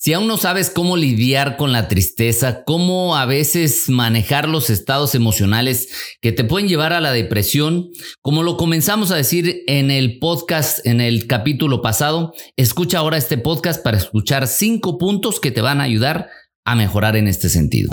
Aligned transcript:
Si 0.00 0.12
aún 0.12 0.28
no 0.28 0.36
sabes 0.36 0.70
cómo 0.70 0.96
lidiar 0.96 1.56
con 1.56 1.72
la 1.72 1.88
tristeza, 1.88 2.62
cómo 2.62 3.16
a 3.16 3.26
veces 3.26 3.88
manejar 3.88 4.48
los 4.48 4.70
estados 4.70 5.16
emocionales 5.16 5.88
que 6.20 6.30
te 6.30 6.44
pueden 6.44 6.68
llevar 6.68 6.92
a 6.92 7.00
la 7.00 7.10
depresión, 7.10 7.88
como 8.22 8.44
lo 8.44 8.56
comenzamos 8.56 9.10
a 9.10 9.16
decir 9.16 9.64
en 9.66 9.90
el 9.90 10.20
podcast, 10.20 10.86
en 10.86 11.00
el 11.00 11.26
capítulo 11.26 11.82
pasado, 11.82 12.32
escucha 12.56 12.98
ahora 12.98 13.16
este 13.16 13.38
podcast 13.38 13.82
para 13.82 13.96
escuchar 13.96 14.46
cinco 14.46 14.98
puntos 14.98 15.40
que 15.40 15.50
te 15.50 15.62
van 15.62 15.80
a 15.80 15.84
ayudar 15.84 16.28
a 16.64 16.76
mejorar 16.76 17.16
en 17.16 17.26
este 17.26 17.48
sentido. 17.48 17.90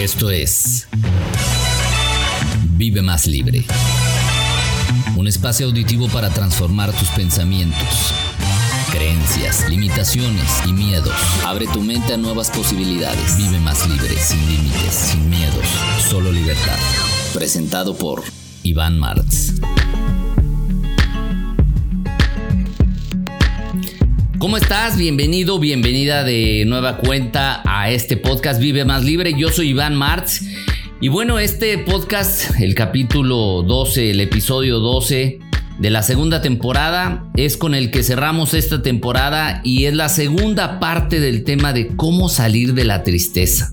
Esto 0.00 0.30
es 0.30 0.88
Vive 2.78 3.02
más 3.02 3.26
libre. 3.26 3.62
Un 5.18 5.28
espacio 5.28 5.66
auditivo 5.66 6.08
para 6.08 6.30
transformar 6.30 6.92
tus 6.94 7.08
pensamientos 7.08 8.14
creencias, 8.94 9.68
limitaciones 9.68 10.48
y 10.68 10.72
miedos. 10.72 11.12
Abre 11.44 11.66
tu 11.66 11.82
mente 11.82 12.12
a 12.12 12.16
nuevas 12.16 12.48
posibilidades. 12.50 13.36
Vive 13.36 13.58
más 13.58 13.88
libre, 13.88 14.14
sin 14.16 14.38
límites, 14.46 14.94
sin 14.94 15.28
miedos, 15.28 15.66
solo 16.08 16.30
libertad. 16.30 16.78
Presentado 17.34 17.96
por 17.96 18.22
Iván 18.62 19.00
Martz. 19.00 19.54
¿Cómo 24.38 24.56
estás? 24.56 24.96
Bienvenido, 24.96 25.58
bienvenida 25.58 26.22
de 26.22 26.64
nueva 26.64 26.98
cuenta 26.98 27.62
a 27.64 27.90
este 27.90 28.16
podcast 28.16 28.60
Vive 28.60 28.84
más 28.84 29.02
libre. 29.02 29.34
Yo 29.36 29.48
soy 29.48 29.70
Iván 29.70 29.96
Martz. 29.96 30.42
Y 31.00 31.08
bueno, 31.08 31.40
este 31.40 31.78
podcast, 31.78 32.60
el 32.60 32.76
capítulo 32.76 33.62
12, 33.62 34.10
el 34.10 34.20
episodio 34.20 34.78
12, 34.78 35.40
de 35.78 35.90
la 35.90 36.02
segunda 36.02 36.40
temporada. 36.42 37.24
Es 37.36 37.56
con 37.56 37.74
el 37.74 37.90
que 37.90 38.02
cerramos 38.02 38.54
esta 38.54 38.82
temporada 38.82 39.60
y 39.64 39.84
es 39.84 39.94
la 39.94 40.08
segunda 40.08 40.80
parte 40.80 41.20
del 41.20 41.44
tema 41.44 41.72
de 41.72 41.88
cómo 41.96 42.28
salir 42.28 42.74
de 42.74 42.84
la 42.84 43.02
tristeza. 43.02 43.72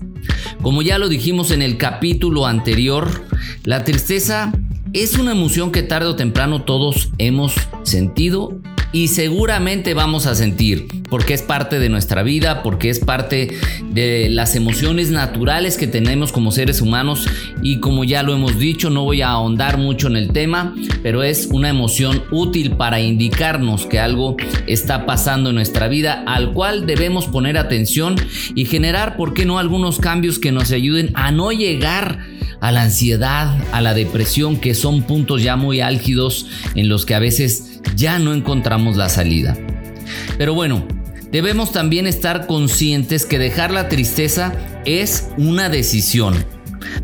Como 0.62 0.82
ya 0.82 0.98
lo 0.98 1.08
dijimos 1.08 1.50
en 1.50 1.62
el 1.62 1.76
capítulo 1.76 2.46
anterior, 2.46 3.24
la 3.64 3.84
tristeza 3.84 4.52
es 4.92 5.18
una 5.18 5.32
emoción 5.32 5.72
que 5.72 5.82
tarde 5.82 6.08
o 6.08 6.16
temprano 6.16 6.62
todos 6.62 7.10
hemos 7.18 7.54
sentido 7.82 8.60
y 8.92 9.08
seguramente 9.08 9.94
vamos 9.94 10.26
a 10.26 10.34
sentir, 10.34 10.86
porque 11.08 11.34
es 11.34 11.42
parte 11.42 11.78
de 11.78 11.88
nuestra 11.88 12.22
vida, 12.22 12.62
porque 12.62 12.90
es 12.90 13.00
parte 13.00 13.56
de 13.90 14.28
las 14.28 14.54
emociones 14.54 15.10
naturales 15.10 15.78
que 15.78 15.86
tenemos 15.86 16.30
como 16.30 16.52
seres 16.52 16.82
humanos 16.82 17.26
y 17.62 17.80
como 17.80 18.04
ya 18.04 18.22
lo 18.22 18.34
hemos 18.34 18.58
dicho, 18.58 18.90
no 18.90 19.04
voy 19.04 19.22
a 19.22 19.30
ahondar 19.30 19.78
mucho 19.78 20.08
en 20.08 20.16
el 20.16 20.32
tema, 20.32 20.74
pero 21.02 21.22
es 21.22 21.48
una 21.50 21.70
emoción 21.70 22.22
útil 22.30 22.72
para 22.72 23.00
indicarnos 23.00 23.86
que 23.86 23.98
algo 23.98 24.36
está 24.66 25.06
pasando 25.06 25.50
en 25.50 25.56
nuestra 25.56 25.88
vida 25.88 26.22
al 26.26 26.52
cual 26.52 26.86
debemos 26.86 27.26
poner 27.26 27.56
atención 27.56 28.16
y 28.54 28.66
generar, 28.66 29.16
¿por 29.16 29.32
qué 29.32 29.46
no?, 29.46 29.58
algunos 29.58 29.98
cambios 29.98 30.38
que 30.38 30.52
nos 30.52 30.70
ayuden 30.70 31.10
a 31.14 31.32
no 31.32 31.50
llegar 31.52 32.18
a 32.60 32.70
la 32.70 32.82
ansiedad, 32.82 33.56
a 33.72 33.80
la 33.80 33.92
depresión, 33.92 34.56
que 34.56 34.74
son 34.74 35.02
puntos 35.02 35.42
ya 35.42 35.56
muy 35.56 35.80
álgidos 35.80 36.46
en 36.76 36.88
los 36.88 37.04
que 37.04 37.14
a 37.16 37.18
veces 37.18 37.71
ya 37.96 38.18
no 38.18 38.32
encontramos 38.32 38.96
la 38.96 39.08
salida. 39.08 39.56
Pero 40.38 40.54
bueno, 40.54 40.86
debemos 41.30 41.72
también 41.72 42.06
estar 42.06 42.46
conscientes 42.46 43.24
que 43.24 43.38
dejar 43.38 43.70
la 43.70 43.88
tristeza 43.88 44.52
es 44.84 45.28
una 45.36 45.68
decisión. 45.68 46.44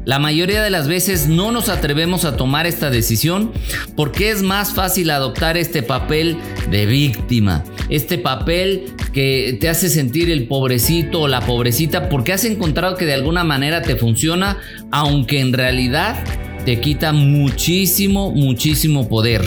La 0.04 0.18
mayoría 0.18 0.62
de 0.62 0.70
las 0.70 0.88
veces 0.88 1.28
no 1.28 1.52
nos 1.52 1.68
atrevemos 1.68 2.24
a 2.24 2.36
tomar 2.36 2.66
esta 2.66 2.90
decisión 2.90 3.52
porque 3.96 4.30
es 4.30 4.42
más 4.42 4.72
fácil 4.72 5.10
adoptar 5.10 5.56
este 5.56 5.82
papel 5.82 6.36
de 6.70 6.86
víctima, 6.86 7.64
este 7.88 8.18
papel 8.18 8.94
que 9.12 9.56
te 9.60 9.68
hace 9.68 9.88
sentir 9.88 10.30
el 10.30 10.46
pobrecito 10.46 11.22
o 11.22 11.28
la 11.28 11.40
pobrecita 11.40 12.08
porque 12.08 12.32
has 12.32 12.44
encontrado 12.44 12.96
que 12.96 13.06
de 13.06 13.14
alguna 13.14 13.44
manera 13.44 13.82
te 13.82 13.96
funciona, 13.96 14.58
aunque 14.90 15.40
en 15.40 15.52
realidad 15.52 16.24
te 16.64 16.80
quita 16.80 17.12
muchísimo, 17.12 18.30
muchísimo 18.32 19.08
poder. 19.08 19.42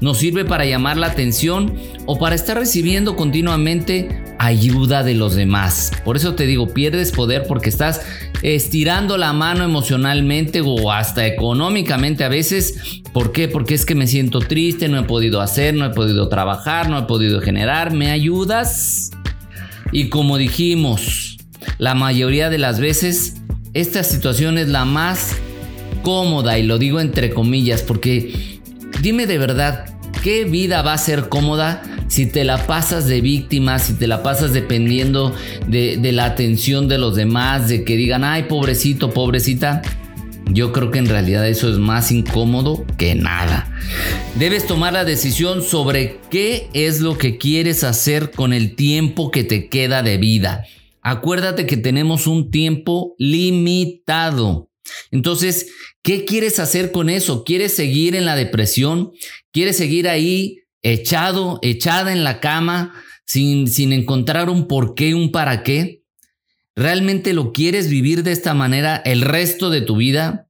Nos 0.00 0.18
sirve 0.18 0.44
para 0.44 0.64
llamar 0.64 0.96
la 0.96 1.08
atención 1.08 1.74
o 2.06 2.18
para 2.18 2.34
estar 2.34 2.58
recibiendo 2.58 3.16
continuamente 3.16 4.22
ayuda 4.38 5.02
de 5.02 5.14
los 5.14 5.34
demás. 5.34 5.92
Por 6.04 6.16
eso 6.16 6.34
te 6.34 6.46
digo, 6.46 6.68
pierdes 6.74 7.12
poder 7.12 7.44
porque 7.46 7.68
estás 7.68 8.00
estirando 8.42 9.16
la 9.16 9.32
mano 9.32 9.64
emocionalmente 9.64 10.60
o 10.64 10.90
hasta 10.90 11.26
económicamente 11.26 12.24
a 12.24 12.28
veces. 12.28 13.02
¿Por 13.12 13.32
qué? 13.32 13.46
Porque 13.48 13.74
es 13.74 13.86
que 13.86 13.94
me 13.94 14.06
siento 14.06 14.40
triste, 14.40 14.88
no 14.88 14.98
he 14.98 15.04
podido 15.04 15.40
hacer, 15.40 15.74
no 15.74 15.86
he 15.86 15.90
podido 15.90 16.28
trabajar, 16.28 16.88
no 16.88 16.98
he 16.98 17.02
podido 17.02 17.40
generar. 17.40 17.92
¿Me 17.92 18.10
ayudas? 18.10 19.10
Y 19.92 20.08
como 20.08 20.38
dijimos, 20.38 21.36
la 21.78 21.94
mayoría 21.94 22.50
de 22.50 22.58
las 22.58 22.80
veces 22.80 23.36
esta 23.74 24.02
situación 24.02 24.58
es 24.58 24.68
la 24.68 24.84
más 24.84 25.36
cómoda 26.02 26.58
y 26.58 26.64
lo 26.64 26.78
digo 26.78 27.00
entre 27.00 27.30
comillas 27.30 27.82
porque 27.82 28.51
dime 29.02 29.26
de 29.26 29.36
verdad, 29.36 29.84
¿qué 30.22 30.44
vida 30.44 30.80
va 30.82 30.94
a 30.94 30.98
ser 30.98 31.28
cómoda 31.28 31.82
si 32.12 32.26
te 32.26 32.44
la 32.44 32.66
pasas 32.66 33.06
de 33.06 33.22
víctima, 33.22 33.78
si 33.78 33.94
te 33.94 34.06
la 34.06 34.22
pasas 34.22 34.52
dependiendo 34.52 35.34
de, 35.66 35.98
la 36.12 36.26
atención 36.26 36.86
de 36.86 36.98
los 36.98 37.16
demás, 37.16 37.68
de 37.68 37.84
que 37.84 37.96
digan, 37.96 38.22
ay, 38.22 38.44
pobrecito, 38.44 39.10
pobrecita. 39.10 39.80
Yo 40.50 40.72
creo 40.72 40.90
que 40.90 40.98
en 40.98 41.06
realidad 41.06 41.48
eso 41.48 41.70
es 41.70 41.78
más 41.78 42.12
incómodo 42.12 42.84
que 42.98 43.14
nada. 43.14 43.74
Debes 44.38 44.66
tomar 44.66 44.92
la 44.92 45.06
decisión 45.06 45.62
sobre 45.62 46.18
qué 46.30 46.68
es 46.74 47.00
lo 47.00 47.16
que 47.16 47.38
quieres 47.38 47.82
hacer 47.82 48.30
con 48.30 48.52
el 48.52 48.76
tiempo 48.76 49.30
que 49.30 49.42
te 49.42 49.70
queda 49.70 50.02
de 50.02 50.18
vida. 50.18 50.66
Acuérdate 51.00 51.64
que 51.64 51.78
tenemos 51.78 52.26
un 52.26 52.50
tiempo 52.50 53.14
limitado. 53.18 54.68
Entonces, 55.10 55.72
¿qué 56.02 56.24
quieres 56.24 56.58
hacer 56.58 56.92
con 56.92 57.08
eso? 57.08 57.44
¿Quieres 57.44 57.74
seguir 57.74 58.14
en 58.14 58.24
la 58.24 58.36
depresión? 58.36 59.12
¿Quieres 59.52 59.76
seguir 59.76 60.08
ahí 60.08 60.62
echado, 60.82 61.58
echada 61.62 62.12
en 62.12 62.24
la 62.24 62.40
cama, 62.40 62.94
sin, 63.24 63.68
sin 63.68 63.92
encontrar 63.92 64.50
un 64.50 64.66
por 64.66 64.94
qué, 64.94 65.14
un 65.14 65.30
para 65.30 65.62
qué? 65.62 66.02
¿Realmente 66.74 67.34
lo 67.34 67.52
quieres 67.52 67.88
vivir 67.88 68.22
de 68.22 68.32
esta 68.32 68.54
manera 68.54 68.96
el 69.04 69.20
resto 69.20 69.70
de 69.70 69.82
tu 69.82 69.96
vida? 69.96 70.48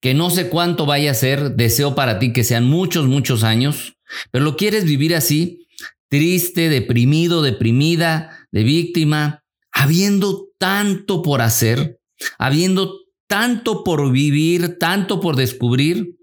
Que 0.00 0.14
no 0.14 0.30
sé 0.30 0.48
cuánto 0.48 0.84
vaya 0.84 1.12
a 1.12 1.14
ser, 1.14 1.52
deseo 1.52 1.94
para 1.94 2.18
ti 2.18 2.32
que 2.32 2.44
sean 2.44 2.64
muchos, 2.64 3.06
muchos 3.06 3.44
años, 3.44 3.94
pero 4.30 4.44
lo 4.44 4.56
quieres 4.56 4.84
vivir 4.84 5.14
así, 5.14 5.66
triste, 6.08 6.68
deprimido, 6.68 7.40
deprimida, 7.40 8.46
de 8.50 8.64
víctima, 8.64 9.44
habiendo 9.70 10.48
tanto 10.58 11.22
por 11.22 11.40
hacer, 11.40 12.00
habiendo 12.38 13.01
tanto 13.32 13.82
por 13.82 14.12
vivir, 14.12 14.76
tanto 14.78 15.18
por 15.18 15.36
descubrir. 15.36 16.18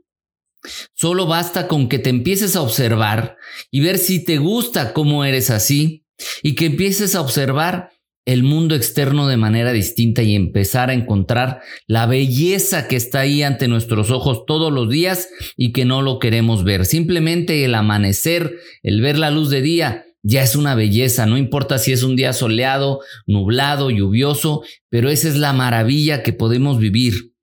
Solo 0.94 1.26
basta 1.26 1.68
con 1.68 1.90
que 1.90 1.98
te 1.98 2.12
empieces 2.12 2.56
a 2.56 2.62
observar 2.62 3.36
y 3.72 3.80
ver 3.80 3.98
si 3.98 4.24
te 4.24 4.38
gusta 4.38 4.94
cómo 4.94 5.26
eres 5.26 5.50
así 5.50 6.06
y 6.44 6.54
que 6.54 6.68
empieces 6.68 7.16
a 7.16 7.22
observar 7.22 7.90
el 8.26 8.44
mundo 8.44 8.76
externo 8.76 9.28
de 9.28 9.38
manera 9.38 9.74
distinta 9.74 10.22
y 10.22 10.36
empezar 10.36 10.92
a 10.92 10.94
encontrar 10.94 11.62
la 11.88 12.06
belleza 12.06 12.88
que 12.88 12.98
está 12.98 13.22
ahí 13.22 13.42
ante 13.42 13.68
nuestros 13.68 14.12
ojos 14.12 14.46
todos 14.46 14.72
los 14.72 14.88
días 14.88 15.30
y 15.58 15.72
que 15.72 15.86
no 15.86 16.04
lo 16.04 16.20
queremos 16.20 16.64
ver. 16.64 16.86
Simplemente 16.86 17.66
el 17.66 17.74
amanecer, 17.74 18.60
el 18.84 19.02
ver 19.02 19.18
la 19.18 19.32
luz 19.32 19.50
de 19.50 19.64
día, 19.64 20.06
ya 20.22 20.44
es 20.44 20.56
una 20.56 20.76
belleza, 20.76 21.26
no 21.26 21.38
importa 21.38 21.78
si 21.78 21.92
es 21.92 22.04
un 22.04 22.16
día 22.16 22.34
soleado, 22.34 23.02
nublado, 23.26 23.90
lluvioso, 23.90 24.64
pero 24.90 25.10
esa 25.10 25.28
es 25.30 25.36
la 25.36 25.54
maravilla 25.54 26.24
que 26.24 26.34
podemos 26.34 26.80
vivir. 26.80 27.34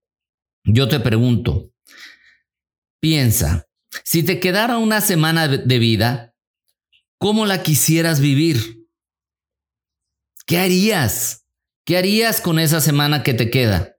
Yo 0.64 0.88
te 0.88 1.00
pregunto, 1.00 1.70
Piensa, 3.00 3.68
si 4.04 4.22
te 4.22 4.40
quedara 4.40 4.78
una 4.78 5.00
semana 5.00 5.48
de 5.48 5.78
vida, 5.78 6.34
¿cómo 7.18 7.46
la 7.46 7.62
quisieras 7.62 8.20
vivir? 8.20 8.88
¿Qué 10.46 10.58
harías? 10.58 11.46
¿Qué 11.84 11.96
harías 11.98 12.40
con 12.40 12.58
esa 12.58 12.80
semana 12.80 13.22
que 13.22 13.32
te 13.32 13.48
queda? 13.48 13.96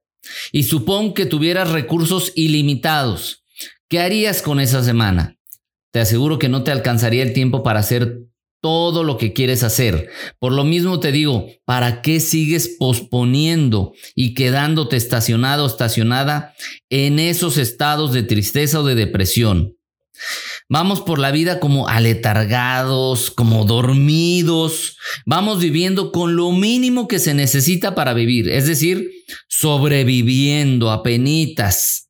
Y 0.51 0.63
supón 0.63 1.13
que 1.13 1.25
tuvieras 1.25 1.69
recursos 1.69 2.33
ilimitados. 2.35 3.45
¿Qué 3.87 3.99
harías 3.99 4.41
con 4.41 4.59
esa 4.59 4.83
semana? 4.83 5.37
Te 5.91 6.01
aseguro 6.01 6.37
que 6.37 6.49
no 6.49 6.63
te 6.63 6.71
alcanzaría 6.71 7.23
el 7.23 7.31
tiempo 7.31 7.63
para 7.63 7.79
hacer 7.79 8.26
todo 8.61 9.03
lo 9.03 9.17
que 9.17 9.33
quieres 9.33 9.63
hacer. 9.63 10.09
Por 10.39 10.53
lo 10.53 10.63
mismo 10.63 10.99
te 10.99 11.11
digo, 11.11 11.47
¿para 11.65 12.01
qué 12.01 12.19
sigues 12.19 12.75
posponiendo 12.79 13.93
y 14.15 14.33
quedándote 14.33 14.95
estacionado 14.97 15.63
o 15.63 15.67
estacionada 15.67 16.53
en 16.89 17.19
esos 17.19 17.57
estados 17.57 18.13
de 18.13 18.23
tristeza 18.23 18.79
o 18.79 18.83
de 18.83 18.95
depresión? 18.95 19.77
Vamos 20.69 21.01
por 21.01 21.19
la 21.19 21.31
vida 21.31 21.59
como 21.59 21.87
aletargados, 21.87 23.31
como 23.31 23.63
dormidos. 23.65 24.97
Vamos 25.25 25.59
viviendo 25.59 26.11
con 26.11 26.35
lo 26.35 26.51
mínimo 26.51 27.07
que 27.07 27.19
se 27.19 27.33
necesita 27.33 27.95
para 27.95 28.13
vivir, 28.13 28.49
es 28.49 28.67
decir, 28.67 29.09
sobreviviendo 29.47 30.91
a 30.91 31.03
penitas. 31.03 32.09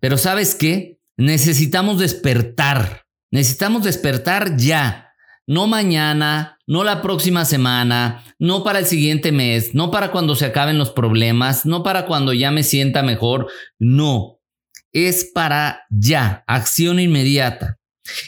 Pero 0.00 0.18
¿sabes 0.18 0.54
qué? 0.54 0.98
Necesitamos 1.16 1.98
despertar. 1.98 3.04
Necesitamos 3.30 3.84
despertar 3.84 4.56
ya 4.56 5.07
no 5.48 5.66
mañana, 5.66 6.58
no 6.66 6.84
la 6.84 7.00
próxima 7.00 7.46
semana, 7.46 8.22
no 8.38 8.62
para 8.62 8.80
el 8.80 8.84
siguiente 8.84 9.32
mes, 9.32 9.74
no 9.74 9.90
para 9.90 10.10
cuando 10.10 10.36
se 10.36 10.44
acaben 10.44 10.76
los 10.76 10.90
problemas, 10.90 11.64
no 11.64 11.82
para 11.82 12.04
cuando 12.04 12.34
ya 12.34 12.50
me 12.50 12.62
sienta 12.62 13.02
mejor, 13.02 13.48
no, 13.78 14.40
es 14.92 15.30
para 15.34 15.86
ya, 15.88 16.44
acción 16.46 17.00
inmediata. 17.00 17.78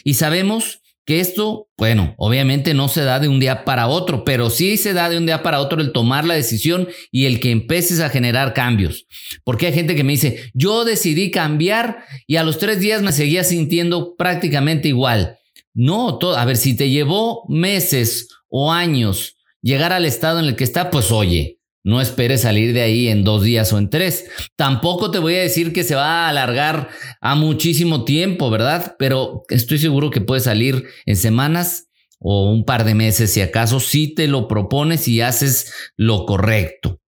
Y 0.03 0.15
sabemos 0.15 0.81
que 1.05 1.19
esto, 1.19 1.69
bueno, 1.77 2.15
obviamente 2.17 2.73
no 2.73 2.87
se 2.87 3.03
da 3.03 3.19
de 3.19 3.27
un 3.27 3.39
día 3.39 3.65
para 3.65 3.87
otro, 3.87 4.23
pero 4.23 4.49
sí 4.49 4.75
se 4.77 4.93
da 4.93 5.07
de 5.07 5.17
un 5.17 5.27
día 5.27 5.43
para 5.43 5.59
otro 5.59 5.79
el 5.79 5.91
tomar 5.91 6.25
la 6.25 6.33
decisión 6.33 6.87
y 7.11 7.25
el 7.25 7.39
que 7.39 7.51
empieces 7.51 7.99
a 7.99 8.09
generar 8.09 8.55
cambios. 8.55 9.05
Porque 9.43 9.67
hay 9.67 9.73
gente 9.73 9.95
que 9.95 10.03
me 10.03 10.13
dice, 10.13 10.51
yo 10.55 10.85
decidí 10.85 11.29
cambiar 11.29 12.03
y 12.25 12.37
a 12.37 12.43
los 12.43 12.57
tres 12.57 12.79
días 12.79 13.03
me 13.03 13.11
seguía 13.11 13.43
sintiendo 13.43 14.15
prácticamente 14.15 14.87
igual. 14.87 15.37
No, 15.73 16.17
todo, 16.17 16.37
a 16.37 16.45
ver, 16.45 16.57
si 16.57 16.75
te 16.75 16.89
llevó 16.89 17.45
meses 17.47 18.27
o 18.49 18.71
años 18.71 19.37
llegar 19.61 19.93
al 19.93 20.05
estado 20.05 20.39
en 20.39 20.45
el 20.45 20.55
que 20.55 20.63
está, 20.63 20.89
pues 20.89 21.11
oye, 21.11 21.59
no 21.83 21.99
esperes 21.99 22.41
salir 22.41 22.73
de 22.73 22.81
ahí 22.81 23.07
en 23.07 23.23
dos 23.23 23.43
días 23.43 23.73
o 23.73 23.77
en 23.77 23.89
tres. 23.89 24.25
Tampoco 24.55 25.09
te 25.09 25.19
voy 25.19 25.35
a 25.35 25.41
decir 25.41 25.73
que 25.73 25.83
se 25.83 25.95
va 25.95 26.25
a 26.25 26.29
alargar 26.29 26.89
a 27.21 27.35
muchísimo 27.35 28.03
tiempo, 28.03 28.49
¿verdad? 28.49 28.95
Pero 28.99 29.43
estoy 29.49 29.79
seguro 29.79 30.11
que 30.11 30.21
puede 30.21 30.41
salir 30.41 30.85
en 31.05 31.15
semanas 31.15 31.87
o 32.19 32.51
un 32.51 32.65
par 32.65 32.83
de 32.83 32.93
meses 32.93 33.31
si 33.31 33.41
acaso, 33.41 33.79
si 33.79 34.13
te 34.13 34.27
lo 34.27 34.47
propones 34.47 35.07
y 35.07 35.21
haces 35.21 35.73
lo 35.95 36.25
correcto. 36.27 36.99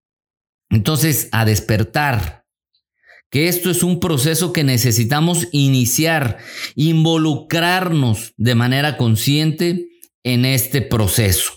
Entonces, 0.71 1.29
a 1.31 1.45
despertar, 1.45 2.42
que 3.33 3.47
esto 3.47 3.71
es 3.71 3.81
un 3.81 3.99
proceso 3.99 4.53
que 4.53 4.63
necesitamos 4.63 5.47
iniciar, 5.51 6.37
involucrarnos 6.75 8.35
de 8.37 8.53
manera 8.53 8.95
consciente 8.95 9.87
en 10.23 10.45
este 10.45 10.83
proceso. 10.83 11.53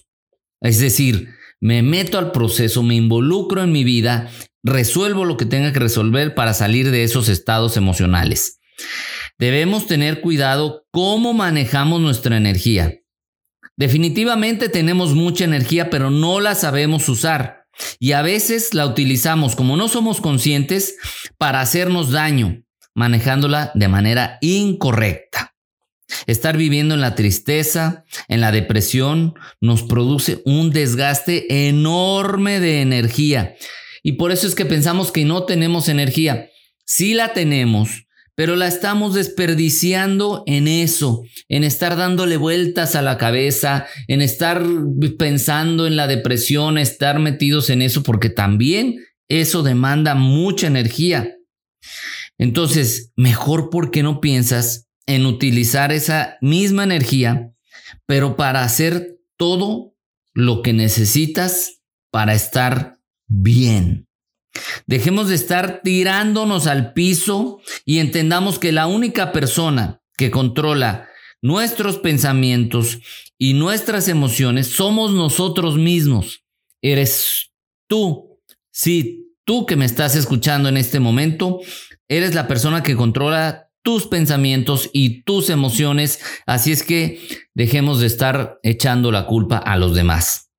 Es 0.63 0.79
decir, 0.79 1.29
me 1.61 1.83
meto 1.83 2.17
al 2.17 2.33
proceso, 2.33 2.83
me 2.83 2.95
involucro 2.95 3.63
en 3.63 3.73
mi 3.73 3.85
vida, 3.85 4.31
resuelvo 4.63 5.27
lo 5.27 5.37
que 5.37 5.45
tenga 5.45 5.75
que 5.75 5.81
resolver 5.81 6.35
para 6.35 6.55
salir 6.55 6.91
de 6.91 7.05
esos 7.05 7.29
estados 7.29 7.77
emocionales. 7.77 8.59
Debemos 9.39 9.87
tener 9.87 10.23
cuidado 10.23 10.87
cómo 10.91 11.35
manejamos 11.35 12.01
nuestra 12.01 12.39
energía. 12.39 12.95
Definitivamente 13.77 14.71
tenemos 14.71 15.13
mucha 15.13 15.45
energía, 15.45 15.91
pero 15.91 16.09
no 16.09 16.41
la 16.41 16.55
sabemos 16.55 17.07
usar. 17.11 17.56
Y 17.99 18.13
a 18.13 18.23
veces 18.23 18.75
la 18.75 18.87
utilizamos 18.87 19.57
como 19.57 19.77
no 19.77 19.89
somos 19.89 20.21
conscientes 20.21 20.97
para 21.39 21.61
hacernos 21.61 22.11
daño, 22.11 22.63
manejándola 22.95 23.73
de 23.75 23.89
manera 23.89 24.39
incorrecta. 24.41 25.55
Estar 26.27 26.57
viviendo 26.57 26.95
en 26.95 27.01
la 27.01 27.15
tristeza, 27.15 28.05
en 28.29 28.41
la 28.41 28.53
depresión, 28.53 29.35
nos 29.61 29.83
produce 29.83 30.43
un 30.45 30.71
desgaste 30.71 31.69
enorme 31.69 32.61
de 32.61 32.81
energía. 32.81 33.57
Y 34.03 34.13
por 34.13 34.31
eso 34.31 34.47
es 34.47 34.55
que 34.55 34.67
pensamos 34.67 35.11
que 35.11 35.25
no 35.25 35.45
tenemos 35.45 35.89
energía. 35.89 36.49
Sí 36.85 37.15
la 37.15 37.33
tenemos, 37.33 38.06
pero 38.37 38.55
la 38.55 38.69
estamos 38.69 39.15
desperdiciando 39.15 40.45
en 40.47 40.69
eso, 40.69 41.23
en 41.49 41.65
estar 41.65 41.97
dándole 41.97 42.37
vueltas 42.37 42.95
a 42.95 43.03
la 43.03 43.17
cabeza, 43.17 43.87
en 44.09 44.21
estar 44.21 44.63
pensando 45.19 45.87
en 45.87 45.97
la 45.97 46.07
depresión, 46.07 46.79
estar 46.79 47.19
metidos 47.19 47.71
en 47.71 47.81
eso, 47.83 48.03
porque 48.03 48.29
también 48.29 48.97
eso 49.29 49.63
demanda 49.63 50.15
mucha 50.15 50.67
energía. 50.67 51.35
Entonces, 52.39 53.13
mejor 53.17 53.71
porque 53.71 54.03
no 54.03 54.21
piensas 54.21 54.87
en 55.07 55.25
utilizar 55.25 55.91
esa 55.91 56.37
misma 56.43 56.85
energía, 56.85 57.53
pero 58.05 58.37
para 58.37 58.63
hacer 58.65 59.17
todo 59.39 59.95
lo 60.35 60.61
que 60.61 60.75
necesitas 60.75 61.81
para 62.11 62.35
estar 62.35 62.99
bien. 63.29 64.06
Dejemos 64.87 65.29
de 65.29 65.35
estar 65.35 65.81
tirándonos 65.83 66.67
al 66.67 66.93
piso 66.93 67.61
y 67.85 67.99
entendamos 67.99 68.59
que 68.59 68.73
la 68.73 68.87
única 68.87 69.33
persona 69.33 70.01
que 70.17 70.31
controla 70.31 71.09
nuestros 71.43 71.99
pensamientos 71.99 72.99
y 73.39 73.55
nuestras 73.55 74.09
emociones 74.09 74.69
somos 74.69 75.13
nosotros 75.13 75.77
mismos. 75.77 76.45
Eres 76.83 77.53
tú. 77.89 78.41
Sí, 78.71 79.35
tú 79.45 79.67
que 79.67 79.77
me 79.77 79.85
estás 79.85 80.17
escuchando 80.17 80.69
en 80.69 80.77
este 80.77 81.01
momento, 81.01 81.61
eres 82.09 82.35
la 82.35 82.49
persona 82.49 82.83
que 82.83 82.97
controla 82.97 83.71
tus 83.83 84.07
pensamientos 84.07 84.91
y 84.93 85.23
tus 85.23 85.49
emociones. 85.49 86.21
Así 86.47 86.73
es 86.73 86.83
que 86.83 87.21
dejemos 87.55 88.01
de 88.01 88.07
estar 88.07 88.59
echando 88.63 89.13
la 89.13 89.27
culpa 89.27 89.59
a 89.59 89.77
los 89.77 89.95
demás. 89.95 90.51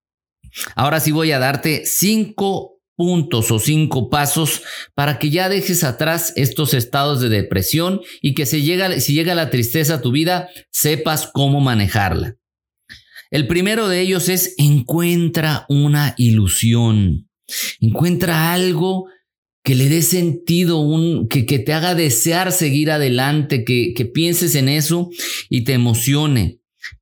Ahora 0.76 1.00
sí 1.00 1.12
voy 1.12 1.32
a 1.32 1.40
darte 1.40 1.86
cinco 1.86 2.77
puntos 2.98 3.52
o 3.52 3.60
cinco 3.60 4.10
pasos 4.10 4.64
para 4.96 5.20
que 5.20 5.30
ya 5.30 5.48
dejes 5.48 5.84
atrás 5.86 6.34
estos 6.36 6.74
estados 6.74 7.22
de 7.22 7.30
depresión 7.30 8.02
y 8.22 8.34
que 8.34 8.46
si 8.46 8.64
llega, 8.64 9.00
si 9.00 9.14
llega 9.14 9.36
la 9.36 9.50
tristeza 9.50 9.96
a 9.96 10.02
tu 10.02 10.12
vida, 10.12 10.50
sepas 10.72 11.30
cómo 11.32 11.62
manejarla. 11.62 12.36
El 13.30 13.48
primero 13.48 13.88
de 13.88 14.02
ellos 14.02 14.30
es 14.30 14.56
encuentra 14.58 15.66
una 15.70 16.16
ilusión. 16.18 17.30
Encuentra 17.80 18.52
algo 18.52 19.06
que 19.64 19.76
le 19.76 19.90
dé 19.90 20.02
sentido, 20.02 20.80
un, 20.80 21.28
que, 21.28 21.46
que 21.46 21.60
te 21.60 21.74
haga 21.74 21.94
desear 21.94 22.52
seguir 22.52 22.90
adelante, 22.90 23.64
que, 23.64 23.94
que 23.94 24.06
pienses 24.06 24.56
en 24.56 24.70
eso 24.70 25.10
y 25.50 25.66
te 25.66 25.74
emocione. 25.74 26.62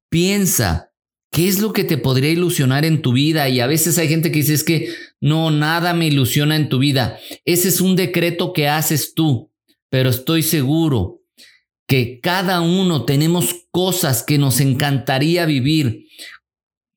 Piensa, 0.09 0.91
¿Qué 1.35 1.49
es 1.49 1.59
lo 1.59 1.73
que 1.73 1.83
te 1.83 1.97
podría 1.97 2.29
ilusionar 2.29 2.85
en 2.85 3.01
tu 3.01 3.11
vida? 3.11 3.49
Y 3.49 3.59
a 3.59 3.67
veces 3.67 3.97
hay 3.97 4.07
gente 4.07 4.31
que 4.31 4.39
dice, 4.39 4.53
es 4.53 4.63
que 4.63 4.87
no, 5.25 5.49
nada 5.49 5.95
me 5.95 6.05
ilusiona 6.05 6.55
en 6.55 6.69
tu 6.69 6.77
vida. 6.77 7.17
Ese 7.45 7.69
es 7.69 7.81
un 7.81 7.95
decreto 7.95 8.53
que 8.53 8.67
haces 8.67 9.15
tú, 9.15 9.51
pero 9.89 10.11
estoy 10.11 10.43
seguro 10.43 11.23
que 11.87 12.19
cada 12.21 12.61
uno 12.61 13.05
tenemos 13.05 13.65
cosas 13.71 14.21
que 14.21 14.37
nos 14.37 14.59
encantaría 14.59 15.47
vivir, 15.47 16.05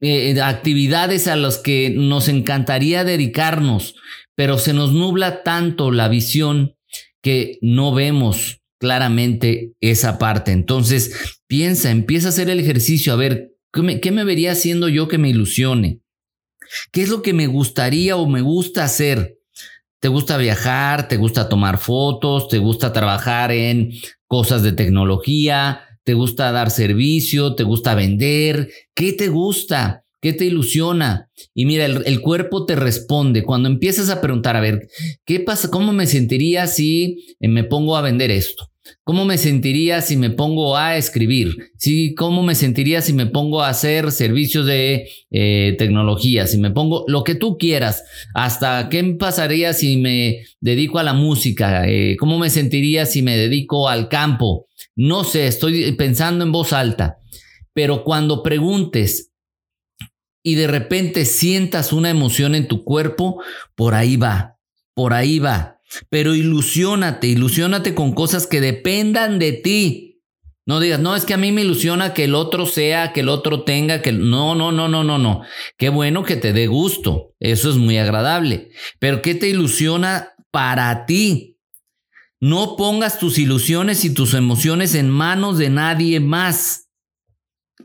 eh, 0.03 0.39
actividades 0.43 1.27
a 1.27 1.37
las 1.37 1.57
que 1.57 1.89
nos 1.89 2.29
encantaría 2.29 3.03
dedicarnos, 3.03 3.95
pero 4.35 4.59
se 4.59 4.75
nos 4.75 4.93
nubla 4.93 5.43
tanto 5.43 5.91
la 5.91 6.09
visión 6.09 6.77
que 7.23 7.59
no 7.63 7.95
vemos 7.95 8.61
claramente 8.79 9.73
esa 9.81 10.19
parte. 10.19 10.53
Entonces, 10.53 11.39
piensa, 11.47 11.91
empieza 11.91 12.27
a 12.27 12.29
hacer 12.29 12.51
el 12.51 12.61
ejercicio, 12.61 13.15
a 13.15 13.17
ver, 13.17 13.55
¿qué 13.73 14.11
me, 14.11 14.25
vería 14.25 14.53
haciendo 14.53 14.91
yo 14.91 15.09
que 15.09 15.17
me 15.17 15.31
ilusione? 15.31 16.03
¿Qué 16.93 17.03
es 17.03 17.09
lo 17.09 17.23
que 17.23 17.33
me 17.33 17.47
gustaría 17.47 18.17
o 18.17 18.27
me 18.27 18.41
gusta 18.41 18.85
hacer? 18.85 19.39
¿Te 20.01 20.09
gusta 20.09 20.37
viajar? 20.37 21.09
¿Te 21.09 21.17
gusta 21.17 21.49
tomar 21.49 21.79
fotos? 21.79 22.49
¿Te 22.49 22.59
gusta 22.59 22.93
trabajar 22.93 23.51
en 23.51 23.93
cosas 24.27 24.63
de 24.63 24.73
tecnología? 24.73 25.81
¿Te 26.05 26.15
gusta 26.15 26.53
dar 26.53 26.71
servicio? 26.71 27.55
¿Te 27.55 27.65
gusta 27.65 27.95
vender? 27.95 28.71
¿Qué 28.95 29.13
te 29.13 29.29
gusta? 29.29 30.05
¿Qué 30.21 30.33
te 30.33 30.45
ilusiona? 30.45 31.31
Y 31.55 31.67
mira, 31.67 31.85
el, 31.85 32.21
cuerpo 32.21 32.65
te 32.65 32.77
responde. 32.77 33.45
Cuando 33.45 33.69
empiezas 33.69 34.11
a 34.11 34.21
preguntar, 34.21 34.57
a 34.57 34.61
ver, 34.61 34.89
¿qué 35.25 35.41
pasa? 35.41 35.71
¿Cómo 35.71 35.93
me 35.93 36.07
sentiría 36.07 36.67
si 36.67 37.37
me 37.41 37.65
pongo 37.65 37.97
a 37.97 38.03
vender 38.03 38.31
esto? 38.31 38.71
¿Cómo 39.05 39.25
me 39.25 39.39
sentiría 39.39 40.03
si 40.03 40.17
me 40.17 40.31
pongo 40.31 40.77
a 40.77 40.97
escribir? 40.97 41.73
¿Cómo 42.17 42.43
me 42.43 42.55
sentiría 42.55 43.01
si 43.01 43.13
me 43.13 43.27
pongo 43.27 43.63
a 43.63 43.69
hacer 43.69 44.13
servicios 44.13 44.67
de 44.67 45.09
eh, 45.31 45.75
tecnología? 45.79 46.47
Si 46.47 46.59
me 46.59 46.71
pongo 46.71 47.05
lo 47.09 47.25
que 47.25 47.35
tú 47.35 47.59
quieras. 47.59 48.05
¿Hasta 48.35 48.89
qué 48.89 49.03
pasaría 49.19 49.73
si 49.73 49.97
me 49.97 50.45
dedico 50.61 50.99
a 50.99 51.03
la 51.03 51.15
música? 51.15 51.89
Eh, 51.89 52.17
¿Cómo 52.19 52.39
me 52.39 52.51
sentiría 52.51 53.07
si 53.07 53.23
me 53.23 53.37
dedico 53.37 53.89
al 53.89 54.09
campo? 54.09 54.67
No 54.95 55.25
sé, 55.25 55.47
estoy 55.47 55.93
pensando 55.93 56.45
en 56.45 56.53
voz 56.53 56.73
alta. 56.73 57.19
Pero 57.73 58.05
cuando 58.05 58.43
preguntes 58.43 59.33
y 60.43 60.55
de 60.55 60.67
repente 60.67 61.25
sientas 61.25 61.93
una 61.93 62.11
emoción 62.11 62.55
en 62.55 62.69
tu 62.69 62.85
cuerpo, 62.85 63.43
por 63.75 63.95
ahí 63.95 64.17
va, 64.17 64.57
por 64.95 65.13
ahí 65.13 65.39
va. 65.39 65.78
Pero 66.09 66.35
ilusiónate, 66.35 67.27
ilusiónate 67.27 67.95
con 67.95 68.13
cosas 68.13 68.47
que 68.47 68.61
dependan 68.61 69.39
de 69.39 69.53
ti. 69.53 70.09
No 70.67 70.81
digas, 70.81 71.01
no, 71.01 71.17
es 71.17 71.25
que 71.25 71.33
a 71.33 71.39
mí 71.39 71.51
me 71.51 71.63
ilusiona 71.63 72.13
que 72.13 72.25
el 72.25 72.35
otro 72.35 72.67
sea, 72.67 73.15
que 73.15 73.21
el 73.21 73.31
otro 73.31 73.65
tenga, 73.65 74.03
que... 74.03 74.13
No, 74.13 74.55
no, 74.55 74.71
no, 74.71 74.87
no, 74.87 75.03
no, 75.03 75.17
no. 75.17 75.43
Qué 75.79 75.89
bueno 75.89 76.25
que 76.25 76.37
te 76.37 76.53
dé 76.53 76.67
gusto. 76.67 77.35
Eso 77.41 77.71
es 77.71 77.77
muy 77.77 77.97
agradable. 77.97 78.71
Pero 78.99 79.23
¿qué 79.23 79.35
te 79.35 79.49
ilusiona 79.49 80.35
para 80.51 81.07
ti? 81.07 81.57
No 82.39 82.77
pongas 82.77 83.19
tus 83.19 83.39
ilusiones 83.39 84.05
y 84.05 84.13
tus 84.13 84.35
emociones 84.35 84.95
en 84.95 85.09
manos 85.09 85.57
de 85.57 85.71
nadie 85.71 86.21
más. 86.21 86.91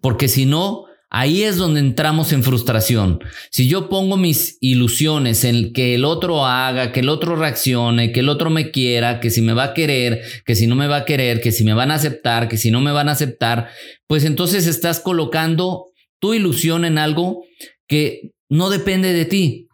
Porque 0.02 0.28
si 0.28 0.46
no, 0.46 0.86
Ahí 1.16 1.44
es 1.44 1.58
donde 1.58 1.80
entramos 1.80 2.34
en 2.34 2.42
frustración. 2.42 3.20
Si 3.52 3.68
yo 3.68 3.88
pongo 3.88 4.18
mis 4.18 4.58
ilusiones 4.62 5.44
en 5.44 5.72
que 5.72 5.94
el 5.94 6.06
otro 6.06 6.44
haga, 6.44 6.92
que 6.92 7.02
el 7.02 7.10
otro 7.10 7.36
reaccione, 7.36 8.12
que 8.12 8.22
el 8.22 8.30
otro 8.30 8.50
me 8.50 8.72
quiera, 8.72 9.20
que 9.20 9.30
si 9.30 9.44
me 9.44 9.54
va 9.54 9.66
a 9.66 9.74
querer, 9.76 10.24
que 10.44 10.56
si 10.56 10.66
no 10.66 10.76
me 10.76 10.88
va 10.88 10.98
a 10.98 11.06
querer, 11.06 11.40
que 11.40 11.52
si 11.52 11.64
me 11.64 11.76
van 11.76 11.92
a 11.92 11.96
aceptar, 11.96 12.48
que 12.48 12.58
si 12.58 12.72
no 12.72 12.82
me 12.82 12.92
van 12.92 13.10
a 13.10 13.12
aceptar, 13.12 13.70
pues 14.08 14.26
entonces 14.26 14.66
estás 14.66 15.00
colocando 15.00 15.92
tu 16.18 16.34
ilusión 16.34 16.84
en 16.84 16.98
algo 16.98 17.46
que 17.88 18.32
no 18.50 18.72
depende 18.72 19.14
de 19.14 19.26
ti. 19.26 19.68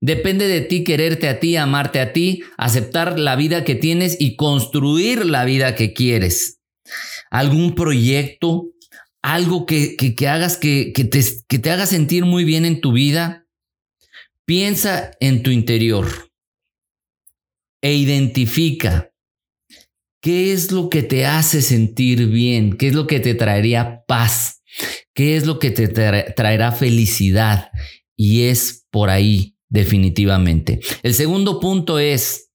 Depende 0.00 0.46
de 0.46 0.60
ti 0.60 0.84
quererte 0.84 1.26
a 1.28 1.40
ti, 1.40 1.56
amarte 1.56 1.98
a 1.98 2.12
ti, 2.12 2.44
aceptar 2.56 3.18
la 3.18 3.34
vida 3.34 3.64
que 3.64 3.74
tienes 3.74 4.16
y 4.20 4.36
construir 4.36 5.26
la 5.26 5.44
vida 5.44 5.74
que 5.74 5.92
quieres. 5.92 6.60
Algún 7.32 7.74
proyecto, 7.74 8.66
algo 9.24 9.64
que, 9.64 9.96
que, 9.96 10.28
hagas 10.28 10.58
que, 10.58 10.92
que, 10.92 11.04
te, 11.04 11.24
que 11.48 11.58
te 11.58 11.70
haga 11.70 11.86
sentir 11.86 12.26
muy 12.26 12.44
bien 12.44 12.66
en 12.66 12.82
tu 12.82 12.92
vida. 12.92 13.48
Piensa 14.44 15.12
en 15.18 15.42
tu 15.42 15.50
interior 15.50 16.30
e 17.80 17.94
identifica 17.94 19.10
qué 20.20 20.52
es 20.52 20.72
lo 20.72 20.90
que 20.90 21.02
te 21.02 21.24
hace 21.24 21.62
sentir 21.62 22.26
bien, 22.26 22.76
qué 22.76 22.88
es 22.88 22.94
lo 22.94 23.06
que 23.06 23.18
te 23.18 23.34
traería 23.34 24.04
paz, 24.06 24.62
qué 25.14 25.36
es 25.36 25.46
lo 25.46 25.58
que 25.58 25.70
te 25.70 25.88
traerá 25.88 26.72
felicidad. 26.72 27.70
Y 28.16 28.42
es 28.42 28.86
por 28.90 29.08
ahí 29.08 29.56
definitivamente. 29.70 30.80
El 31.02 31.14
segundo 31.14 31.60
punto 31.60 31.98
es 31.98 32.50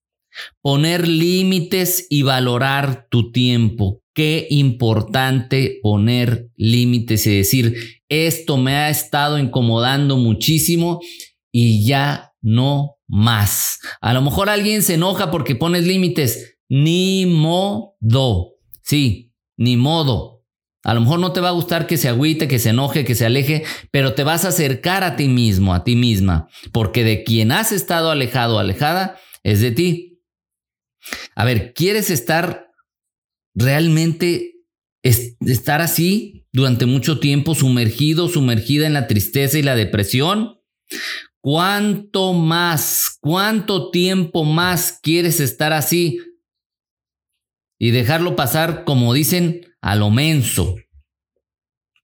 poner 0.62 1.08
límites 1.08 2.06
y 2.12 2.22
valorar 2.22 3.08
tu 3.10 3.32
tiempo. 3.32 3.99
Qué 4.14 4.48
importante 4.50 5.80
poner 5.82 6.50
límites 6.56 7.26
y 7.28 7.38
decir, 7.38 7.76
esto 8.10 8.58
me 8.58 8.76
ha 8.76 8.90
estado 8.90 9.38
incomodando 9.38 10.18
muchísimo 10.18 11.00
y 11.52 11.86
ya 11.86 12.34
no 12.42 12.98
más. 13.08 13.80
A 14.02 14.14
lo 14.14 14.22
mejor 14.22 14.50
alguien 14.50 14.84
se 14.84 14.96
enoja 14.96 15.32
porque 15.32 15.56
pones 15.56 15.86
límites. 15.86 16.58
Ni 16.70 17.26
modo. 17.26 18.54
Sí, 18.84 19.34
ni 19.58 19.78
modo. 19.78 20.44
A 20.84 20.94
lo 20.94 21.02
mejor 21.02 21.20
no 21.20 21.34
te 21.34 21.42
va 21.42 21.50
a 21.50 21.54
gustar 21.54 21.88
que 21.88 21.98
se 21.98 22.08
agüite, 22.08 22.48
que 22.48 22.60
se 22.60 22.70
enoje, 22.70 23.04
que 23.04 23.16
se 23.16 23.26
aleje, 23.26 23.64
pero 23.92 24.14
te 24.14 24.24
vas 24.24 24.46
a 24.46 24.50
acercar 24.50 25.04
a 25.04 25.16
ti 25.16 25.28
mismo, 25.28 25.74
a 25.74 25.84
ti 25.84 25.96
misma, 25.96 26.48
porque 26.72 27.04
de 27.04 27.24
quien 27.24 27.52
has 27.52 27.72
estado 27.72 28.12
alejado 28.12 28.56
o 28.56 28.60
alejada 28.60 29.20
es 29.44 29.60
de 29.60 29.72
ti. 29.72 30.22
A 31.36 31.44
ver, 31.44 31.74
¿quieres 31.74 32.10
estar 32.10 32.69
realmente 33.60 34.56
estar 35.04 35.82
así 35.82 36.48
durante 36.52 36.86
mucho 36.86 37.20
tiempo 37.20 37.56
sumergido, 37.56 38.28
sumergida 38.28 38.88
en 38.88 38.94
la 38.94 39.08
tristeza 39.08 39.58
y 39.60 39.64
la 39.64 39.76
depresión? 39.76 40.60
¿Cuánto 41.42 42.34
más, 42.34 43.18
cuánto 43.22 43.92
tiempo 43.92 44.44
más 44.44 45.00
quieres 45.02 45.40
estar 45.40 45.74
así? 45.74 46.20
Y 47.78 47.92
dejarlo 47.92 48.36
pasar, 48.36 48.84
como 48.84 49.14
dicen, 49.14 49.62
a 49.82 49.96
lo 49.96 50.10
menso. 50.10 50.76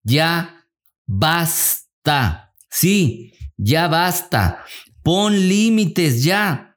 Ya 0.04 0.68
basta. 1.06 2.54
Sí, 2.70 3.34
ya 3.58 3.88
basta. 3.88 4.64
Pon 5.04 5.48
límites 5.50 6.24
ya. 6.24 6.75